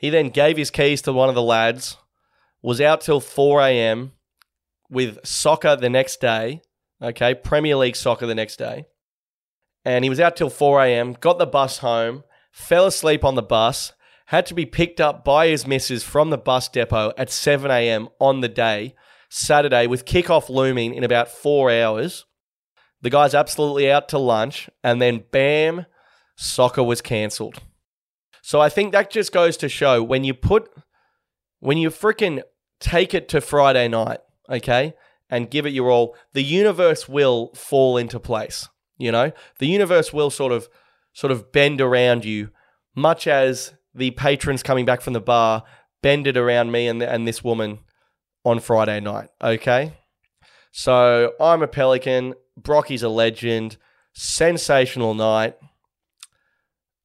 [0.00, 1.98] he then gave his keys to one of the lads,
[2.62, 4.12] was out till 4 a.m.
[4.88, 6.62] with soccer the next day,
[7.02, 8.86] okay, Premier League soccer the next day.
[9.84, 13.42] And he was out till 4 a.m., got the bus home, fell asleep on the
[13.42, 13.92] bus,
[14.26, 18.08] had to be picked up by his missus from the bus depot at 7 a.m.
[18.18, 18.94] on the day,
[19.28, 22.24] Saturday, with kickoff looming in about four hours.
[23.02, 25.84] The guy's absolutely out to lunch, and then bam,
[26.36, 27.60] soccer was cancelled.
[28.42, 30.70] So I think that just goes to show when you put,
[31.60, 32.42] when you freaking
[32.80, 34.94] take it to Friday night, okay,
[35.28, 38.68] and give it your all, the universe will fall into place.
[38.98, 40.68] You know, the universe will sort of,
[41.12, 42.50] sort of bend around you,
[42.94, 45.64] much as the patrons coming back from the bar
[46.02, 47.80] bended around me and and this woman
[48.44, 49.28] on Friday night.
[49.42, 49.92] Okay,
[50.72, 52.34] so I'm a pelican.
[52.58, 53.76] Brocky's a legend.
[54.12, 55.56] Sensational night.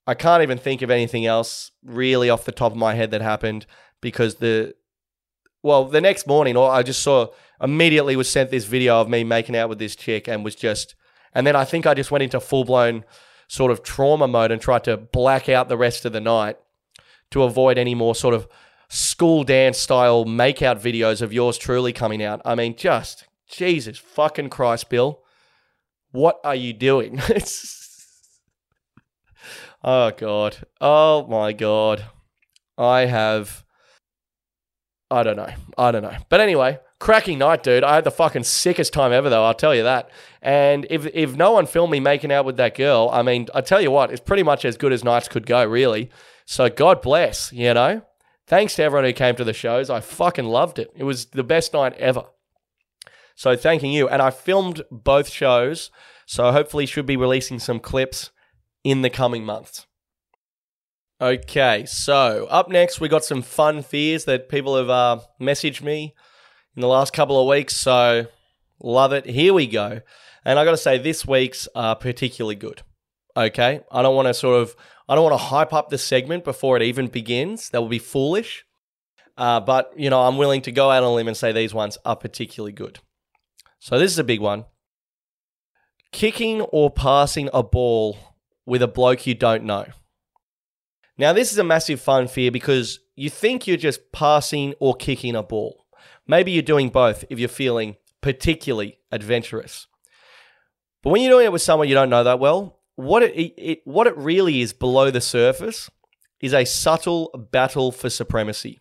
[0.07, 3.21] I can't even think of anything else really off the top of my head that
[3.21, 3.65] happened
[4.01, 4.75] because the
[5.65, 9.55] well, the next morning, I just saw immediately was sent this video of me making
[9.55, 10.93] out with this chick and was just,
[11.33, 13.03] and then I think I just went into full blown
[13.47, 16.57] sort of trauma mode and tried to black out the rest of the night
[17.31, 18.47] to avoid any more sort of
[18.89, 22.41] school dance style makeout videos of yours truly coming out.
[22.45, 25.21] I mean, just Jesus fucking Christ, Bill.
[26.11, 27.19] What are you doing?
[27.29, 27.84] it's
[29.87, 30.57] Oh god.
[30.81, 32.05] Oh my god.
[32.75, 33.63] I have
[35.11, 35.53] I don't know.
[35.77, 36.17] I don't know.
[36.27, 37.83] But anyway, cracking night, dude.
[37.83, 40.09] I had the fucking sickest time ever though, I'll tell you that.
[40.41, 43.61] And if if no one filmed me making out with that girl, I mean, I
[43.61, 46.09] tell you what, it's pretty much as good as nights could go, really.
[46.47, 48.01] So God bless, you know?
[48.47, 49.91] Thanks to everyone who came to the shows.
[49.91, 50.91] I fucking loved it.
[50.95, 52.23] It was the best night ever.
[53.35, 54.07] So thanking you.
[54.07, 55.91] And I filmed both shows.
[56.25, 58.31] So hopefully should be releasing some clips
[58.85, 59.87] in the coming months.
[61.19, 66.13] Okay, so up next, we got some fun fears that people have uh, messaged me
[66.75, 67.75] in the last couple of weeks.
[67.75, 68.27] So
[68.79, 69.25] love it.
[69.25, 70.01] Here we go.
[70.45, 72.83] And I got to say, this week's are particularly good.
[73.35, 74.75] Okay, I don't want to sort of,
[75.09, 77.69] I don't want to hype up the segment before it even begins.
[77.69, 78.65] That would be foolish.
[79.35, 81.73] Uh, but you know, I'm willing to go out on a limb and say these
[81.73, 82.99] ones are particularly good.
[83.79, 84.65] So this is a big one.
[86.11, 88.17] Kicking or passing a ball
[88.65, 89.85] with a bloke you don't know.
[91.17, 95.35] Now, this is a massive fun fear because you think you're just passing or kicking
[95.35, 95.85] a ball.
[96.27, 99.87] Maybe you're doing both if you're feeling particularly adventurous.
[101.03, 103.81] But when you're doing it with someone you don't know that well, what it, it,
[103.85, 105.89] what it really is below the surface
[106.41, 108.79] is a subtle battle for supremacy.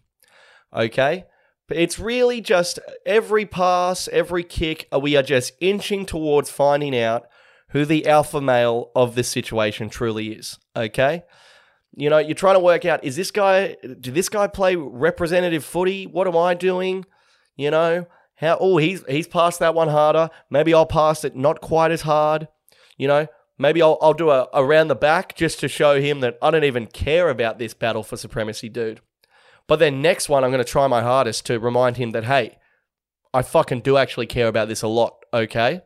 [0.75, 1.27] Okay?
[1.71, 7.27] It's really just every pass, every kick, we are just inching towards finding out
[7.75, 10.59] who the alpha male of this situation truly is.
[10.77, 11.25] Okay?
[11.97, 15.65] You know, you're trying to work out is this guy, did this guy play representative
[15.65, 16.07] footy?
[16.07, 17.05] What am I doing?
[17.57, 18.07] You know,
[18.37, 20.31] how oh he's he's passed that one harder.
[20.51, 22.47] Maybe I'll pass it not quite as hard.
[22.97, 23.27] You know,
[23.59, 26.65] maybe I'll I'll do a around the back just to show him that I don't
[26.65, 29.01] even care about this battle for supremacy, dude.
[29.67, 32.57] But then next one I'm gonna try my hardest to remind him that hey,
[33.33, 35.83] I fucking do actually care about this a lot, okay?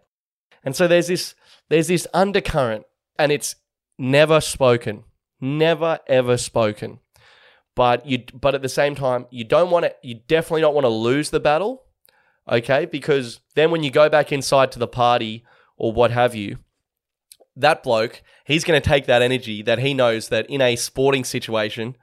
[0.64, 1.34] And so there's this
[1.68, 2.84] there's this undercurrent
[3.18, 3.56] and it's
[3.98, 5.04] never spoken.
[5.40, 7.00] Never ever spoken.
[7.74, 10.84] But you but at the same time, you don't want to you definitely don't want
[10.84, 11.84] to lose the battle
[12.50, 12.86] okay?
[12.86, 15.44] Because then when you go back inside to the party
[15.76, 16.58] or what have you,
[17.56, 21.24] that bloke, he's going to take that energy that he knows that in a sporting
[21.24, 21.96] situation,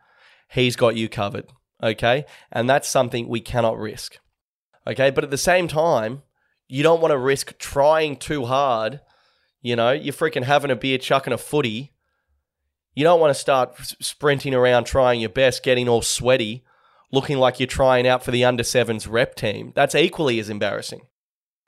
[0.49, 1.47] he's got you covered,
[1.81, 2.25] okay?
[2.51, 4.19] And that's something we cannot risk,
[4.85, 5.09] okay?
[5.09, 6.23] But at the same time,
[6.67, 9.01] you don't want to risk trying too hard.
[9.61, 11.93] You know, you're freaking having a beer, chucking a footy.
[12.93, 16.63] You don't want to start sprinting around trying your best, getting all sweaty
[17.11, 19.71] looking like you're trying out for the under sevens rep team.
[19.73, 21.01] That's equally as embarrassing.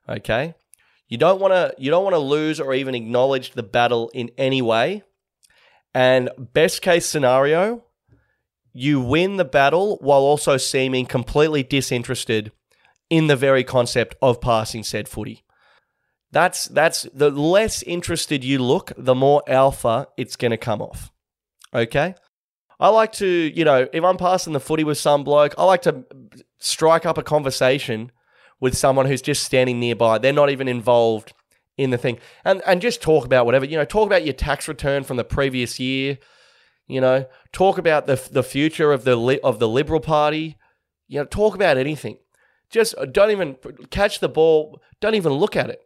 [0.08, 0.56] Okay?
[1.08, 4.30] You don't want to you don't want to lose or even acknowledge the battle in
[4.38, 5.04] any way.
[5.94, 7.86] And best case scenario,
[8.74, 12.52] you win the battle while also seeming completely disinterested
[13.10, 15.44] in the very concept of passing said footy.
[16.32, 21.12] That's that's the less interested you look, the more alpha it's going to come off.
[21.74, 22.16] Okay?
[22.80, 25.82] I like to, you know, if I'm passing the footy with some bloke, I like
[25.84, 26.06] to
[26.60, 28.12] strike up a conversation
[28.60, 30.18] with someone who's just standing nearby.
[30.18, 31.34] They're not even involved
[31.78, 32.20] in the thing.
[32.44, 35.24] And and just talk about whatever, you know, talk about your tax return from the
[35.24, 36.18] previous year,
[36.88, 40.58] you know, talk about the the future of the of the Liberal Party,
[41.08, 42.18] you know, talk about anything.
[42.70, 43.58] Just uh, don't even
[43.90, 45.82] catch the ball, don't even look at it.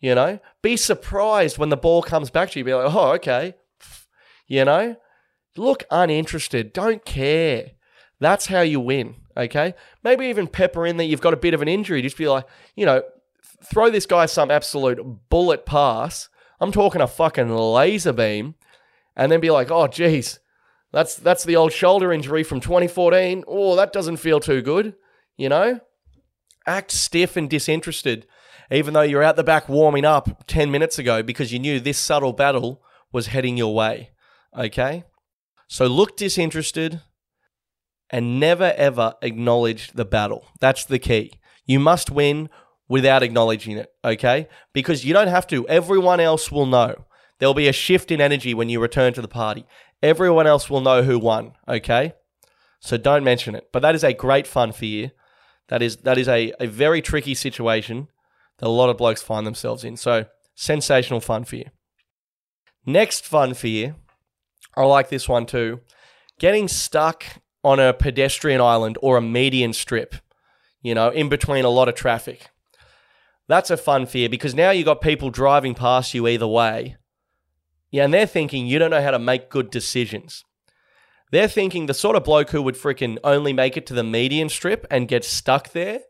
[0.00, 2.64] You know, be surprised when the ball comes back to you.
[2.64, 3.54] Be like, oh, okay.
[4.48, 4.96] You know,
[5.56, 6.72] Look uninterested.
[6.72, 7.72] Don't care.
[8.20, 9.16] That's how you win.
[9.36, 9.74] Okay.
[10.02, 12.02] Maybe even pepper in that you've got a bit of an injury.
[12.02, 13.02] Just be like, you know,
[13.64, 16.28] throw this guy some absolute bullet pass.
[16.60, 18.54] I'm talking a fucking laser beam.
[19.14, 20.38] And then be like, oh, geez,
[20.90, 23.44] that's, that's the old shoulder injury from 2014.
[23.46, 24.94] Oh, that doesn't feel too good.
[25.36, 25.80] You know?
[26.66, 28.26] Act stiff and disinterested,
[28.70, 31.98] even though you're out the back warming up 10 minutes ago because you knew this
[31.98, 34.10] subtle battle was heading your way.
[34.56, 35.04] Okay?
[35.68, 37.00] So look disinterested
[38.10, 40.44] and never ever acknowledge the battle.
[40.60, 41.32] That's the key.
[41.64, 42.50] You must win
[42.88, 44.48] without acknowledging it, okay?
[44.74, 45.66] Because you don't have to.
[45.66, 47.06] Everyone else will know.
[47.38, 49.64] There'll be a shift in energy when you return to the party.
[50.02, 52.12] Everyone else will know who won, okay?
[52.80, 53.68] So don't mention it.
[53.72, 55.12] But that is a great fun fear.
[55.68, 58.08] That is that is a, a very tricky situation
[58.58, 59.96] that a lot of blokes find themselves in.
[59.96, 61.66] So sensational fun for you.
[62.84, 63.96] Next fun fear
[64.76, 65.80] I like this one too.
[66.38, 67.24] Getting stuck
[67.62, 70.16] on a pedestrian island or a median strip,
[70.80, 72.48] you know, in between a lot of traffic.
[73.48, 76.96] That's a fun fear because now you've got people driving past you either way.
[77.90, 80.44] Yeah, and they're thinking you don't know how to make good decisions.
[81.32, 84.50] They're thinking the sort of bloke who would freaking only make it to the median
[84.50, 86.00] strip and get stuck there.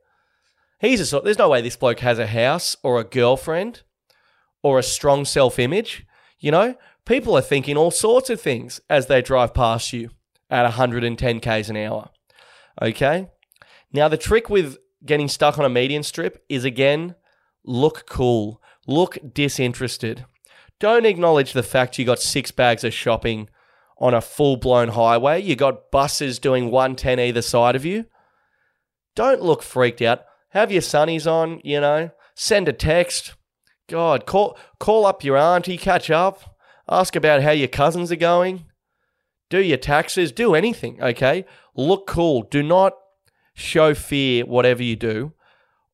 [0.80, 1.22] He's a sort.
[1.22, 3.82] There's no way this bloke has a house or a girlfriend
[4.64, 6.04] or a strong self image.
[6.40, 6.74] You know,
[7.06, 10.10] people are thinking all sorts of things as they drive past you
[10.50, 12.10] at 110 k's an hour.
[12.82, 13.28] Okay?
[13.92, 17.14] Now, the trick with getting stuck on a median strip is again,
[17.62, 20.24] look cool, look disinterested.
[20.80, 23.48] Don't acknowledge the fact you got six bags of shopping
[24.02, 25.40] on a full blown highway.
[25.40, 28.06] You got buses doing 110 either side of you.
[29.14, 30.24] Don't look freaked out.
[30.50, 32.10] Have your sunnies on, you know.
[32.34, 33.34] Send a text.
[33.88, 36.56] God, call call up your auntie, catch up.
[36.90, 38.66] Ask about how your cousins are going.
[39.48, 40.32] Do your taxes.
[40.32, 41.44] Do anything, okay?
[41.76, 42.42] Look cool.
[42.42, 42.94] Do not
[43.54, 45.32] show fear whatever you do,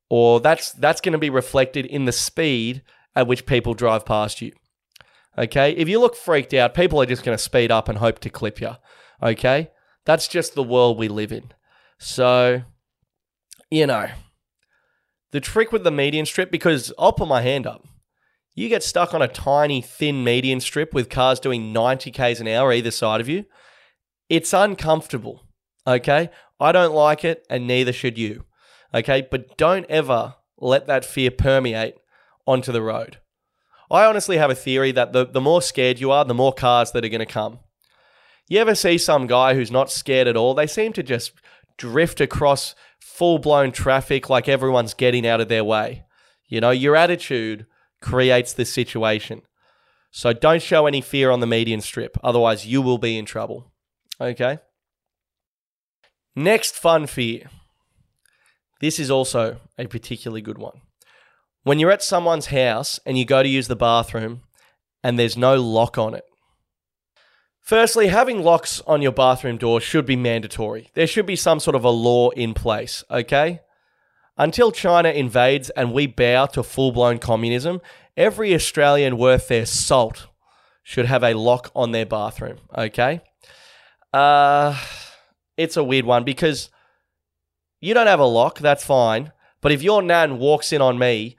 [0.09, 2.81] or that's that's going to be reflected in the speed
[3.15, 4.53] at which people drive past you.
[5.37, 5.71] Okay?
[5.71, 8.29] If you look freaked out, people are just going to speed up and hope to
[8.29, 8.71] clip you.
[9.21, 9.71] Okay?
[10.05, 11.51] That's just the world we live in.
[11.97, 12.63] So,
[13.69, 14.07] you know,
[15.31, 17.85] the trick with the median strip, because I'll put my hand up.
[18.55, 22.47] You get stuck on a tiny, thin median strip with cars doing 90 k's an
[22.47, 23.45] hour either side of you.
[24.27, 25.45] It's uncomfortable.
[25.87, 26.29] Okay.
[26.59, 28.45] I don't like it, and neither should you.
[28.93, 29.25] Okay.
[29.29, 31.95] But don't ever let that fear permeate
[32.45, 33.19] onto the road.
[33.91, 36.91] I honestly have a theory that the, the more scared you are, the more cars
[36.91, 37.59] that are going to come.
[38.47, 40.53] You ever see some guy who's not scared at all?
[40.53, 41.33] They seem to just
[41.77, 46.03] drift across full blown traffic like everyone's getting out of their way.
[46.47, 47.65] You know, your attitude
[48.01, 49.41] creates this situation.
[50.11, 53.71] So don't show any fear on the median strip, otherwise, you will be in trouble.
[54.19, 54.59] Okay?
[56.35, 57.49] Next fun fear
[58.79, 60.81] This is also a particularly good one.
[61.63, 64.41] When you're at someone's house and you go to use the bathroom
[65.03, 66.23] and there's no lock on it.
[67.61, 70.89] Firstly, having locks on your bathroom door should be mandatory.
[70.95, 73.59] There should be some sort of a law in place, okay?
[74.37, 77.81] Until China invades and we bow to full blown communism,
[78.17, 80.27] every Australian worth their salt
[80.81, 83.21] should have a lock on their bathroom, okay?
[84.11, 84.75] Uh,
[85.57, 86.69] it's a weird one because
[87.81, 89.31] you don't have a lock, that's fine.
[89.61, 91.37] But if your nan walks in on me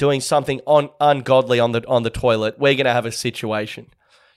[0.00, 3.86] doing something on, ungodly on the on the toilet, we're gonna have a situation.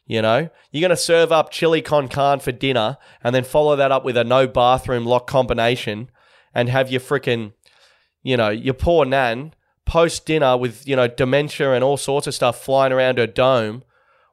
[0.06, 3.92] You know, you're gonna serve up chili con carne for dinner and then follow that
[3.92, 6.12] up with a no bathroom lock combination
[6.54, 7.54] and have your freaking,
[8.22, 9.54] you know, your poor nan
[9.86, 13.84] post dinner with you know dementia and all sorts of stuff flying around her dome,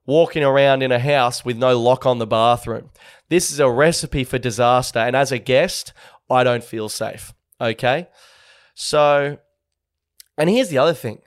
[0.04, 2.90] walking around in a house with no lock on the bathroom.
[3.28, 4.98] This is a recipe for disaster.
[4.98, 5.92] And as a guest,
[6.28, 7.32] I don't feel safe.
[7.60, 8.08] Okay.
[8.74, 9.38] So,
[10.40, 11.20] and here's the other thing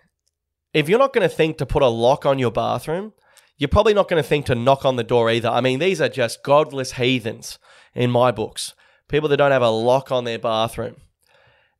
[0.74, 3.14] if you're not going to think to put a lock on your bathroom,
[3.58, 5.50] you're probably not going to think to knock on the door either.
[5.50, 7.60] I mean, these are just godless heathens
[7.94, 8.74] in my books.
[9.08, 10.96] People that don't have a lock on their bathroom.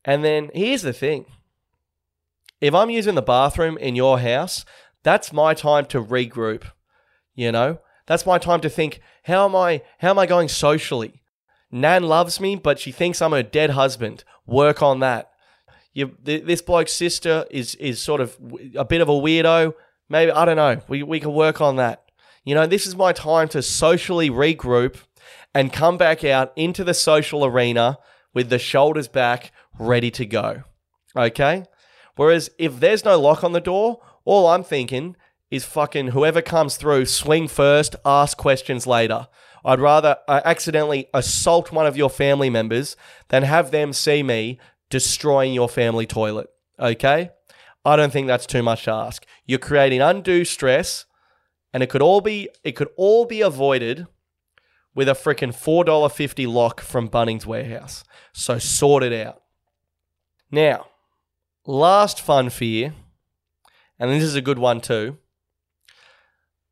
[0.06, 1.26] And then here's the thing
[2.62, 4.64] if I'm using the bathroom in your house,
[5.02, 6.64] that's my time to regroup.
[7.34, 11.24] You know, that's my time to think, how am I how am I going socially?
[11.72, 14.24] Nan loves me, but she thinks I'm her dead husband.
[14.46, 15.32] Work on that.
[15.94, 18.38] You, th- this bloke's sister is is sort of
[18.76, 19.74] a bit of a weirdo.
[20.10, 20.82] Maybe I don't know.
[20.88, 22.04] We we can work on that.
[22.44, 24.98] You know, this is my time to socially regroup
[25.54, 28.00] and come back out into the social arena
[28.34, 30.64] with the shoulders back, ready to go.
[31.16, 31.66] Okay?
[32.16, 35.16] Whereas if there's no lock on the door, all I'm thinking
[35.52, 39.28] is fucking whoever comes through, swing first, ask questions later.
[39.66, 42.98] I'd rather uh, accidentally assault one of your family members
[43.30, 44.60] than have them see me
[44.94, 46.50] destroying your family toilet.
[46.80, 47.32] Okay?
[47.84, 49.26] I don't think that's too much to ask.
[49.48, 51.06] You're creating undue stress,
[51.74, 54.06] and it could all be it could all be avoided
[54.94, 58.04] with a freaking four dollar fifty lock from Bunnings Warehouse.
[58.34, 59.42] So sort it out.
[60.52, 60.86] Now,
[61.66, 62.94] last fun fear,
[63.98, 65.18] and this is a good one too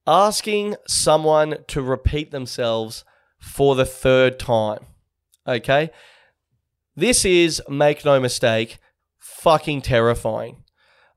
[0.08, 3.04] asking someone to repeat themselves
[3.40, 4.86] for the third time.
[5.48, 5.92] Okay?
[7.02, 8.78] This is, make no mistake,
[9.18, 10.64] fucking terrifying.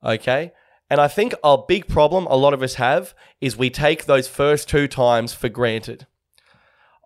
[0.03, 0.53] Okay?
[0.89, 4.27] And I think a big problem a lot of us have is we take those
[4.27, 6.07] first two times for granted.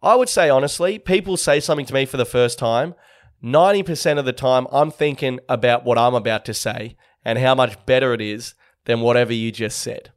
[0.01, 2.95] I would say honestly, people say something to me for the first time.
[3.43, 7.85] 90% of the time, I'm thinking about what I'm about to say and how much
[7.85, 10.13] better it is than whatever you just said.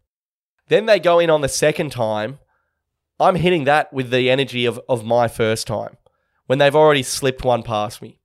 [0.67, 2.37] Then they go in on the second time.
[3.19, 5.97] I'm hitting that with the energy of, of my first time
[6.45, 8.19] when they've already slipped one past me.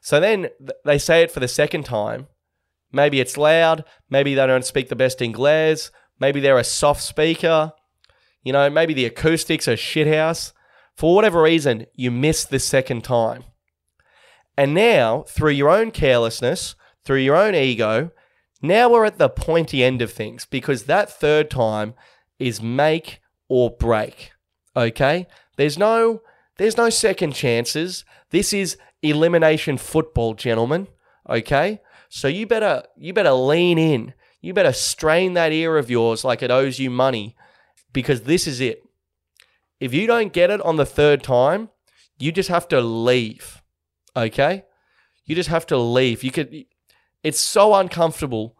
[0.00, 0.48] So then
[0.84, 2.26] they say it for the second time.
[2.92, 3.84] Maybe it's loud.
[4.08, 5.90] Maybe they don't speak the best English.
[6.18, 7.72] Maybe they're a soft speaker.
[8.42, 10.52] You know, maybe the acoustics are shithouse.
[10.96, 13.44] For whatever reason, you miss the second time.
[14.56, 18.10] And now, through your own carelessness, through your own ego,
[18.60, 21.94] now we're at the pointy end of things because that third time
[22.38, 24.32] is make or break.
[24.76, 25.26] Okay?
[25.56, 26.22] There's no
[26.58, 28.04] there's no second chances.
[28.30, 30.88] This is elimination football, gentlemen.
[31.28, 31.80] Okay?
[32.08, 34.14] So you better you better lean in.
[34.40, 37.36] You better strain that ear of yours like it owes you money
[37.92, 38.82] because this is it.
[39.78, 41.70] If you don't get it on the third time,
[42.18, 43.62] you just have to leave.
[44.16, 44.64] Okay?
[45.24, 46.24] You just have to leave.
[46.24, 46.64] You could
[47.22, 48.56] it's so uncomfortable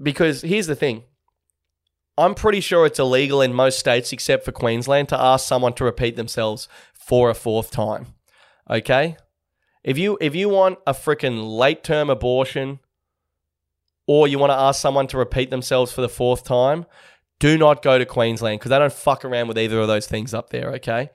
[0.00, 1.04] because here's the thing.
[2.18, 5.84] I'm pretty sure it's illegal in most states except for Queensland to ask someone to
[5.84, 8.14] repeat themselves for a fourth time.
[8.70, 9.16] Okay?
[9.84, 12.78] If you if you want a freaking late term abortion
[14.06, 16.86] or you want to ask someone to repeat themselves for the fourth time,
[17.40, 20.32] do not go to Queensland because they don't fuck around with either of those things
[20.34, 21.10] up there, okay?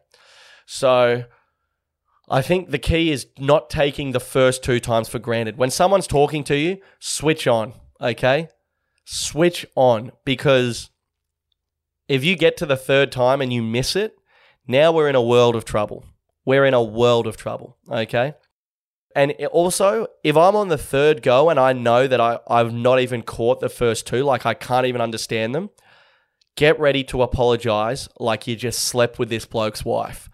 [0.66, 1.24] So
[2.30, 5.58] I think the key is not taking the first two times for granted.
[5.58, 8.50] When someone's talking to you, switch on, okay?
[9.06, 10.90] Switch on because
[12.10, 14.18] if you get to the third time and you miss it,
[14.68, 16.06] now we're in a world of trouble.
[16.46, 18.34] We're in a world of trouble, okay?
[19.18, 23.00] And also, if I'm on the third go and I know that I, I've not
[23.00, 25.72] even caught the first two, like I can't even understand them,
[26.56, 30.30] get ready to apologize like you just slept with this bloke's wife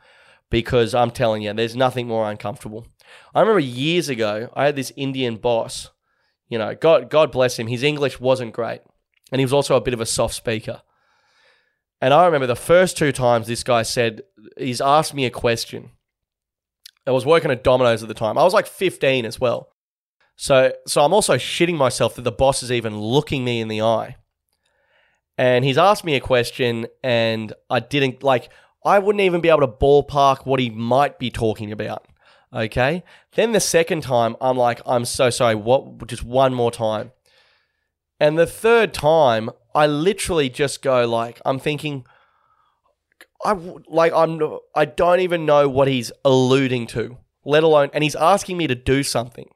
[0.49, 2.85] because I'm telling you, there's nothing more uncomfortable.
[3.33, 5.89] I remember years ago, I had this Indian boss.
[6.49, 7.67] You know, God, God bless him.
[7.67, 8.81] His English wasn't great,
[9.31, 10.81] and he was also a bit of a soft speaker.
[12.01, 14.23] And I remember the first two times this guy said,
[14.57, 15.91] he's asked me a question.
[17.05, 18.37] I was working at Domino's at the time.
[18.37, 19.69] I was like 15 as well.
[20.35, 23.81] So so I'm also shitting myself that the boss is even looking me in the
[23.81, 24.17] eye.
[25.37, 28.49] And he's asked me a question and I didn't like
[28.85, 32.05] I wouldn't even be able to ballpark what he might be talking about.
[32.53, 33.03] Okay?
[33.33, 37.11] Then the second time I'm like I'm so sorry, what just one more time.
[38.19, 42.05] And the third time I literally just go like I'm thinking
[43.45, 43.53] I
[43.87, 44.41] like I'm
[44.75, 48.75] I don't even know what he's alluding to, let alone and he's asking me to
[48.75, 49.49] do something.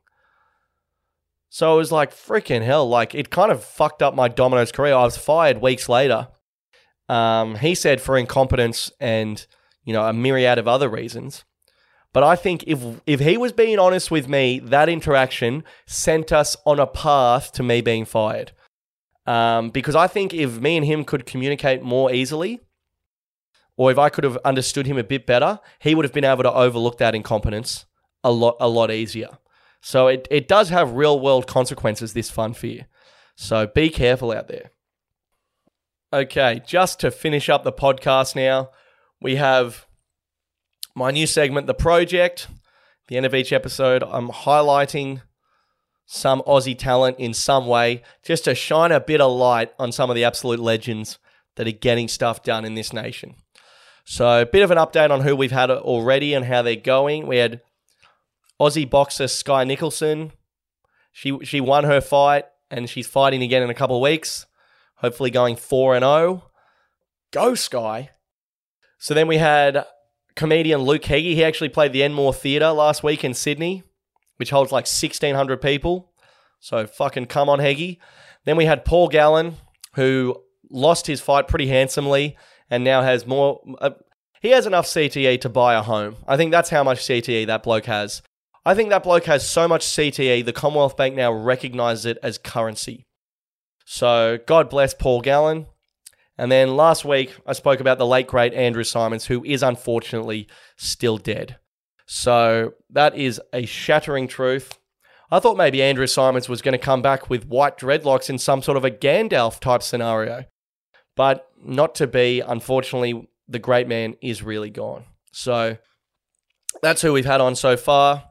[1.50, 2.88] So it was like freaking hell.
[2.88, 4.94] Like it kind of fucked up my Domino's career.
[4.94, 6.28] I was fired weeks later.
[7.10, 9.46] Um, he said for incompetence and
[9.86, 11.46] you know a myriad of other reasons.
[12.14, 16.58] But I think if if he was being honest with me, that interaction sent us
[16.66, 18.52] on a path to me being fired.
[19.26, 22.62] Um, because I think if me and him could communicate more easily,
[23.78, 26.44] or if I could have understood him a bit better, he would have been able
[26.44, 27.86] to overlook that incompetence
[28.24, 29.38] a lot a lot easier.
[29.82, 32.88] So it, it does have real world consequences, this fun fear.
[33.36, 34.72] So be careful out there.
[36.12, 38.72] Okay, just to finish up the podcast now,
[39.22, 39.86] we have
[40.96, 42.48] my new segment, The Project.
[43.08, 45.22] The end of each episode, I'm highlighting
[46.06, 50.10] some Aussie talent in some way, just to shine a bit of light on some
[50.10, 51.20] of the absolute legends
[51.56, 53.36] that are getting stuff done in this nation.
[54.10, 57.28] So, a bit of an update on who we've had already and how they're going.
[57.28, 57.60] We had
[58.58, 60.32] Aussie boxer Skye Nicholson.
[61.12, 64.46] She she won her fight and she's fighting again in a couple of weeks.
[64.96, 66.46] Hopefully going 4 and 0.
[67.32, 68.12] Go Skye.
[68.98, 69.86] So then we had
[70.38, 71.36] comedian Luke Heggie.
[71.36, 73.84] He actually played the Enmore Theatre last week in Sydney,
[74.38, 76.14] which holds like 1600 people.
[76.62, 78.00] So fucking come on Heggie.
[78.46, 79.58] Then we had Paul Gallen
[79.96, 82.38] who lost his fight pretty handsomely
[82.70, 83.92] and now has more uh,
[84.42, 86.18] he has enough CTE to buy a home.
[86.28, 88.22] I think that's how much CTE that bloke has.
[88.66, 92.38] I think that bloke has so much CTE, the Commonwealth Bank now recognizes it as
[92.38, 93.06] currency.
[93.86, 95.68] So God bless Paul Gallen.
[96.38, 100.48] And then last week, I spoke about the late great Andrew Symonds, who is unfortunately
[100.76, 101.58] still dead.
[102.06, 104.78] So that is a shattering truth.
[105.32, 108.62] I thought maybe Andrew Symonds was going to come back with white dreadlocks in some
[108.62, 110.46] sort of a Gandalf type scenario,
[111.16, 112.42] but not to be.
[112.42, 115.06] Unfortunately, the great man is really gone.
[115.32, 115.78] So
[116.82, 118.24] that's who we've had on so far.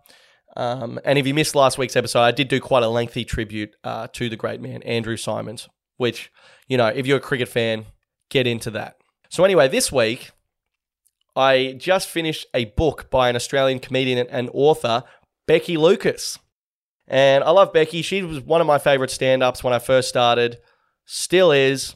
[0.57, 3.77] Um, and if you missed last week's episode, I did do quite a lengthy tribute
[3.85, 5.69] uh, to the great man, Andrew Symonds,
[5.99, 6.33] which,
[6.67, 7.85] you know, if you're a cricket fan,
[8.31, 8.97] get into that.
[9.29, 10.31] So, anyway, this week,
[11.35, 15.05] I just finished a book by an Australian comedian and author,
[15.47, 16.39] Becky Lucas.
[17.07, 18.03] And I love Becky.
[18.03, 20.59] She was one of my favorite stand ups when I first started,
[21.05, 21.95] still is.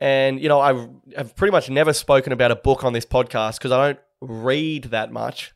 [0.00, 3.58] And, you know, I have pretty much never spoken about a book on this podcast
[3.58, 5.54] because I don't read that much.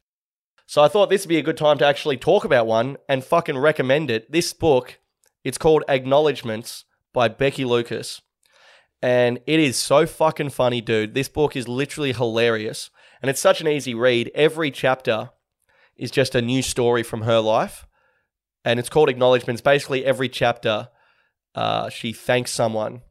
[0.66, 3.24] So I thought this would be a good time to actually talk about one and
[3.24, 4.30] fucking recommend it.
[4.30, 5.00] This book,
[5.42, 8.20] it's called Acknowledgements by Becky Lucas.
[9.00, 11.14] And it is so fucking funny, dude.
[11.14, 12.90] This book is literally hilarious.
[13.22, 14.30] And it's such an easy read.
[14.34, 15.30] Every chapter
[15.96, 17.86] is just a new story from her life.
[18.64, 19.62] And it's called Acknowledgements.
[19.62, 20.88] Basically, every chapter,
[21.54, 23.02] uh, she thanks someone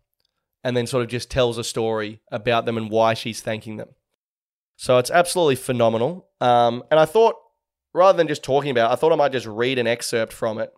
[0.67, 3.87] and then sort of just tells a story about them and why she's thanking them.
[4.75, 6.27] So it's absolutely phenomenal.
[6.41, 7.35] Um, and I thought
[7.93, 10.59] rather than just talking about it, I thought I might just read an excerpt from
[10.59, 10.73] it.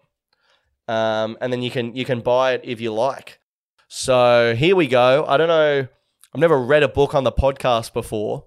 [0.87, 3.39] Um, and then you can you can buy it if you like.
[3.87, 5.25] So here we go.
[5.27, 5.87] I don't know.
[6.35, 8.45] I've never read a book on the podcast before,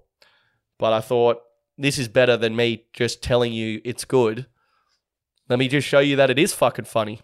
[0.79, 1.41] but I thought
[1.77, 4.45] this is better than me just telling you it's good.
[5.49, 7.19] Let me just show you that it is fucking funny.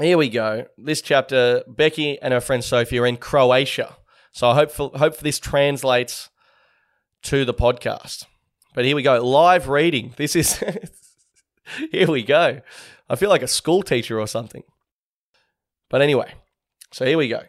[0.00, 0.64] Here we go.
[0.78, 3.98] This chapter, Becky and her friend Sophie are in Croatia.
[4.32, 6.30] So I hope for, hope this translates
[7.24, 8.24] to the podcast.
[8.74, 9.22] But here we go.
[9.22, 10.14] Live reading.
[10.16, 10.64] This is.
[11.92, 12.62] here we go.
[13.10, 14.62] I feel like a school teacher or something.
[15.90, 16.32] But anyway,
[16.92, 17.42] so here we go.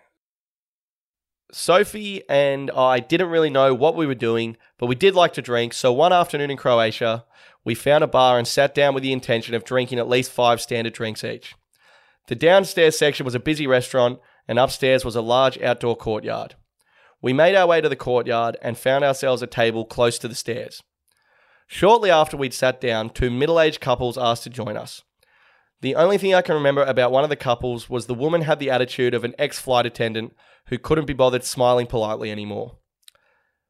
[1.53, 5.41] Sophie and I didn't really know what we were doing, but we did like to
[5.41, 5.71] drink.
[5.71, 7.23] So one afternoon in Croatia,
[7.63, 10.59] we found a bar and sat down with the intention of drinking at least five
[10.59, 11.55] standard drinks each.
[12.31, 16.55] The downstairs section was a busy restaurant, and upstairs was a large outdoor courtyard.
[17.21, 20.33] We made our way to the courtyard and found ourselves a table close to the
[20.33, 20.81] stairs.
[21.67, 25.03] Shortly after we'd sat down, two middle aged couples asked to join us.
[25.81, 28.59] The only thing I can remember about one of the couples was the woman had
[28.59, 30.33] the attitude of an ex flight attendant
[30.67, 32.77] who couldn't be bothered smiling politely anymore.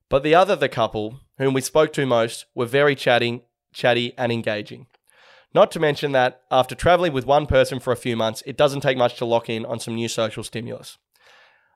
[0.08, 3.42] But the other the couple, whom we spoke to most, were very chatting,
[3.74, 4.86] chatty and engaging.
[5.54, 8.82] Not to mention that after traveling with one person for a few months, it doesn't
[8.82, 10.98] take much to lock in on some new social stimulus.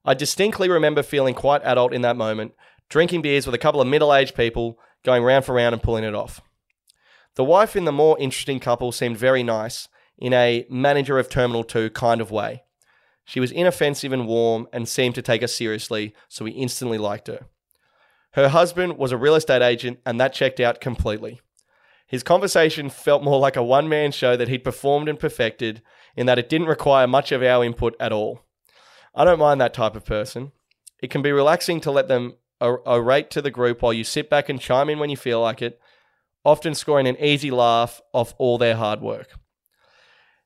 [0.05, 2.53] I distinctly remember feeling quite adult in that moment,
[2.89, 6.03] drinking beers with a couple of middle aged people going round for round and pulling
[6.03, 6.41] it off.
[7.35, 11.63] The wife in the more interesting couple seemed very nice, in a manager of Terminal
[11.63, 12.63] 2 kind of way.
[13.25, 17.27] She was inoffensive and warm and seemed to take us seriously, so we instantly liked
[17.27, 17.47] her.
[18.31, 21.41] Her husband was a real estate agent, and that checked out completely.
[22.07, 25.81] His conversation felt more like a one man show that he'd performed and perfected,
[26.15, 28.41] in that it didn't require much of our input at all.
[29.13, 30.51] I don't mind that type of person.
[31.01, 34.49] It can be relaxing to let them orate to the group while you sit back
[34.49, 35.79] and chime in when you feel like it,
[36.43, 39.37] often scoring an easy laugh off all their hard work.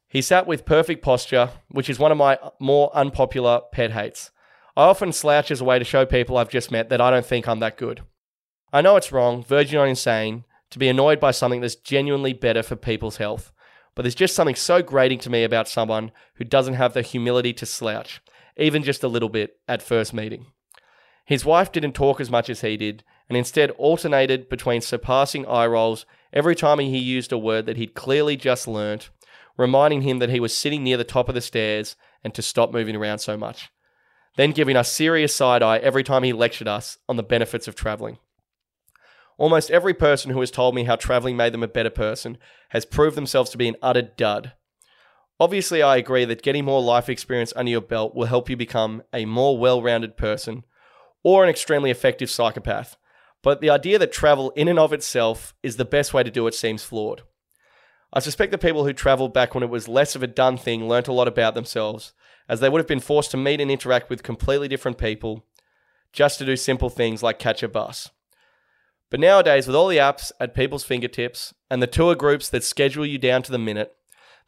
[0.07, 4.31] He sat with perfect posture, which is one of my more unpopular pet hates.
[4.75, 7.25] I often slouch as a way to show people I've just met that I don't
[7.25, 8.01] think I'm that good.
[8.73, 12.63] I know it's wrong, verging on insane, to be annoyed by something that's genuinely better
[12.63, 13.51] for people's health,
[13.95, 17.53] but there's just something so grating to me about someone who doesn't have the humility
[17.53, 18.21] to slouch,
[18.57, 20.45] even just a little bit, at first meeting.
[21.25, 25.67] His wife didn't talk as much as he did, and instead alternated between surpassing eye
[25.67, 29.09] rolls every time he used a word that he'd clearly just learnt,
[29.57, 32.71] reminding him that he was sitting near the top of the stairs and to stop
[32.71, 33.69] moving around so much,
[34.37, 37.75] then giving us serious side eye every time he lectured us on the benefits of
[37.75, 38.17] travelling.
[39.39, 42.37] Almost every person who has told me how travelling made them a better person
[42.69, 44.51] has proved themselves to be an utter dud.
[45.39, 49.01] Obviously, I agree that getting more life experience under your belt will help you become
[49.13, 50.65] a more well rounded person
[51.23, 52.97] or an extremely effective psychopath.
[53.41, 56.45] But the idea that travel in and of itself is the best way to do
[56.45, 57.21] it seems flawed.
[58.11, 60.89] I suspect the people who travelled back when it was less of a done thing
[60.89, 62.11] learnt a lot about themselves,
[62.49, 65.45] as they would have been forced to meet and interact with completely different people
[66.11, 68.09] just to do simple things like catch a bus.
[69.09, 73.05] But nowadays, with all the apps at people's fingertips and the tour groups that schedule
[73.05, 73.93] you down to the minute,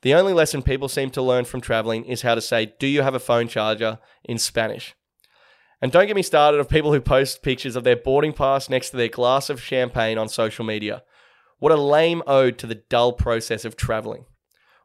[0.02, 3.02] the only lesson people seem to learn from traveling is how to say, Do you
[3.02, 4.96] have a phone charger in Spanish?
[5.82, 8.92] And don't get me started of people who post pictures of their boarding pass next
[8.92, 11.04] to their glass of champagne on social media.
[11.58, 14.26] What a lame ode to the dull process of traveling.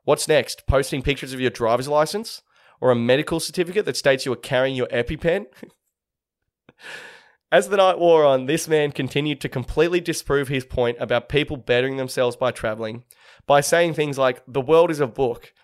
[0.05, 0.67] What's next?
[0.67, 2.43] Posting pictures of your driver's license?
[2.81, 5.47] Or a medical certificate that states you are carrying your EpiPen?
[7.57, 11.57] As the night wore on, this man continued to completely disprove his point about people
[11.57, 13.05] bettering themselves by traveling
[13.47, 15.55] by saying things like, the world is a book,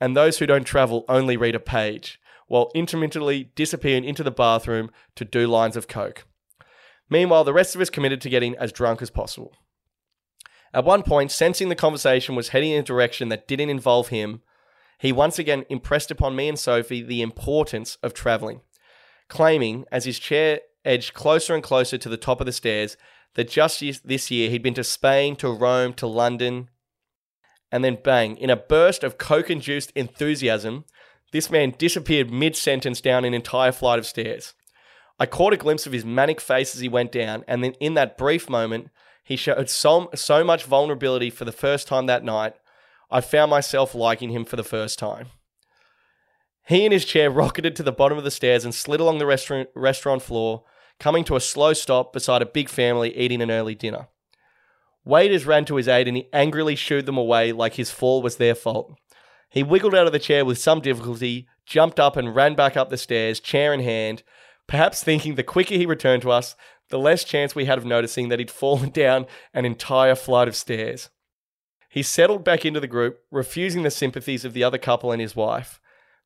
[0.00, 4.90] and those who don't travel only read a page while intermittently disappearing into the bathroom
[5.14, 6.26] to do lines of coke.
[7.10, 9.54] Meanwhile, the rest of us committed to getting as drunk as possible.
[10.72, 14.40] At one point, sensing the conversation was heading in a direction that didn't involve him,
[14.98, 18.62] he once again impressed upon me and Sophie the importance of travelling,
[19.28, 22.96] claiming, as his chair edged closer and closer to the top of the stairs,
[23.34, 26.68] that just this year he'd been to Spain, to Rome, to London,
[27.70, 30.84] and then bang, in a burst of coke induced enthusiasm,
[31.32, 34.52] this man disappeared mid sentence down an entire flight of stairs.
[35.18, 37.94] I caught a glimpse of his manic face as he went down, and then in
[37.94, 38.90] that brief moment,
[39.24, 42.54] he showed so, so much vulnerability for the first time that night,
[43.10, 45.28] I found myself liking him for the first time.
[46.66, 49.26] He and his chair rocketed to the bottom of the stairs and slid along the
[49.26, 50.64] restaurant, restaurant floor,
[50.98, 54.08] coming to a slow stop beside a big family eating an early dinner.
[55.04, 58.36] Waiters ran to his aid and he angrily shooed them away like his fall was
[58.36, 58.94] their fault.
[59.50, 62.88] He wiggled out of the chair with some difficulty, jumped up and ran back up
[62.88, 64.22] the stairs, chair in hand,
[64.66, 66.56] perhaps thinking the quicker he returned to us,
[66.88, 70.56] the less chance we had of noticing that he'd fallen down an entire flight of
[70.56, 71.10] stairs.
[71.88, 75.36] He settled back into the group, refusing the sympathies of the other couple and his
[75.36, 75.78] wife.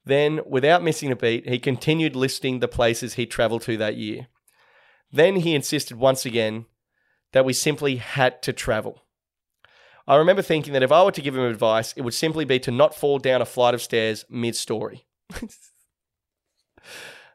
[0.04, 4.28] Then, without missing a beat, he continued listing the places he'd travelled to that year.
[5.12, 6.66] Then he insisted once again
[7.32, 9.02] that we simply had to travel.
[10.08, 12.60] I remember thinking that if I were to give him advice, it would simply be
[12.60, 15.04] to not fall down a flight of stairs mid story.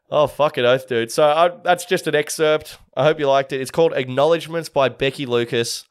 [0.09, 1.11] oh, fuck it, oath, dude.
[1.11, 2.78] So I, that's just an excerpt.
[2.95, 3.59] I hope you liked it.
[3.59, 5.86] It's called Acknowledgements by Becky Lucas.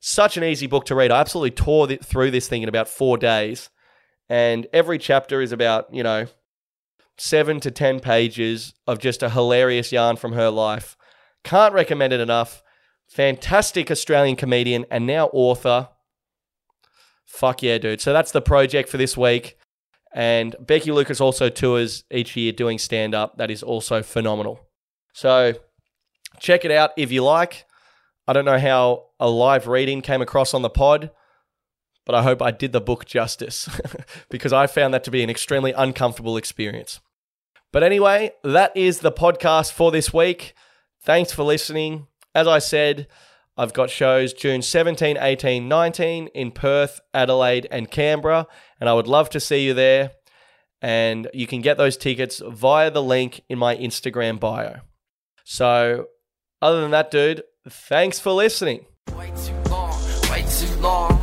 [0.00, 1.10] Such an easy book to read.
[1.10, 3.68] I absolutely tore th- through this thing in about four days.
[4.28, 6.26] And every chapter is about, you know,
[7.18, 10.96] seven to 10 pages of just a hilarious yarn from her life.
[11.44, 12.62] Can't recommend it enough.
[13.08, 15.88] Fantastic Australian comedian and now author.
[17.24, 18.00] Fuck yeah, dude.
[18.00, 19.56] So that's the project for this week.
[20.14, 23.36] And Becky Lucas also tours each year doing stand up.
[23.38, 24.60] That is also phenomenal.
[25.12, 25.54] So
[26.40, 27.66] check it out if you like.
[28.26, 31.10] I don't know how a live reading came across on the pod,
[32.04, 33.68] but I hope I did the book justice
[34.30, 37.00] because I found that to be an extremely uncomfortable experience.
[37.72, 40.54] But anyway, that is the podcast for this week.
[41.02, 42.06] Thanks for listening.
[42.34, 43.08] As I said,
[43.56, 48.46] I've got shows June 17, 18, 19 in Perth, Adelaide, and Canberra,
[48.80, 50.12] and I would love to see you there.
[50.80, 54.76] And you can get those tickets via the link in my Instagram bio.
[55.44, 56.06] So,
[56.62, 58.86] other than that, dude, thanks for listening.
[59.16, 61.20] Way too long, way too long.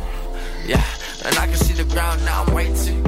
[0.66, 0.84] Yeah,
[1.24, 3.02] And I can see the ground now, way too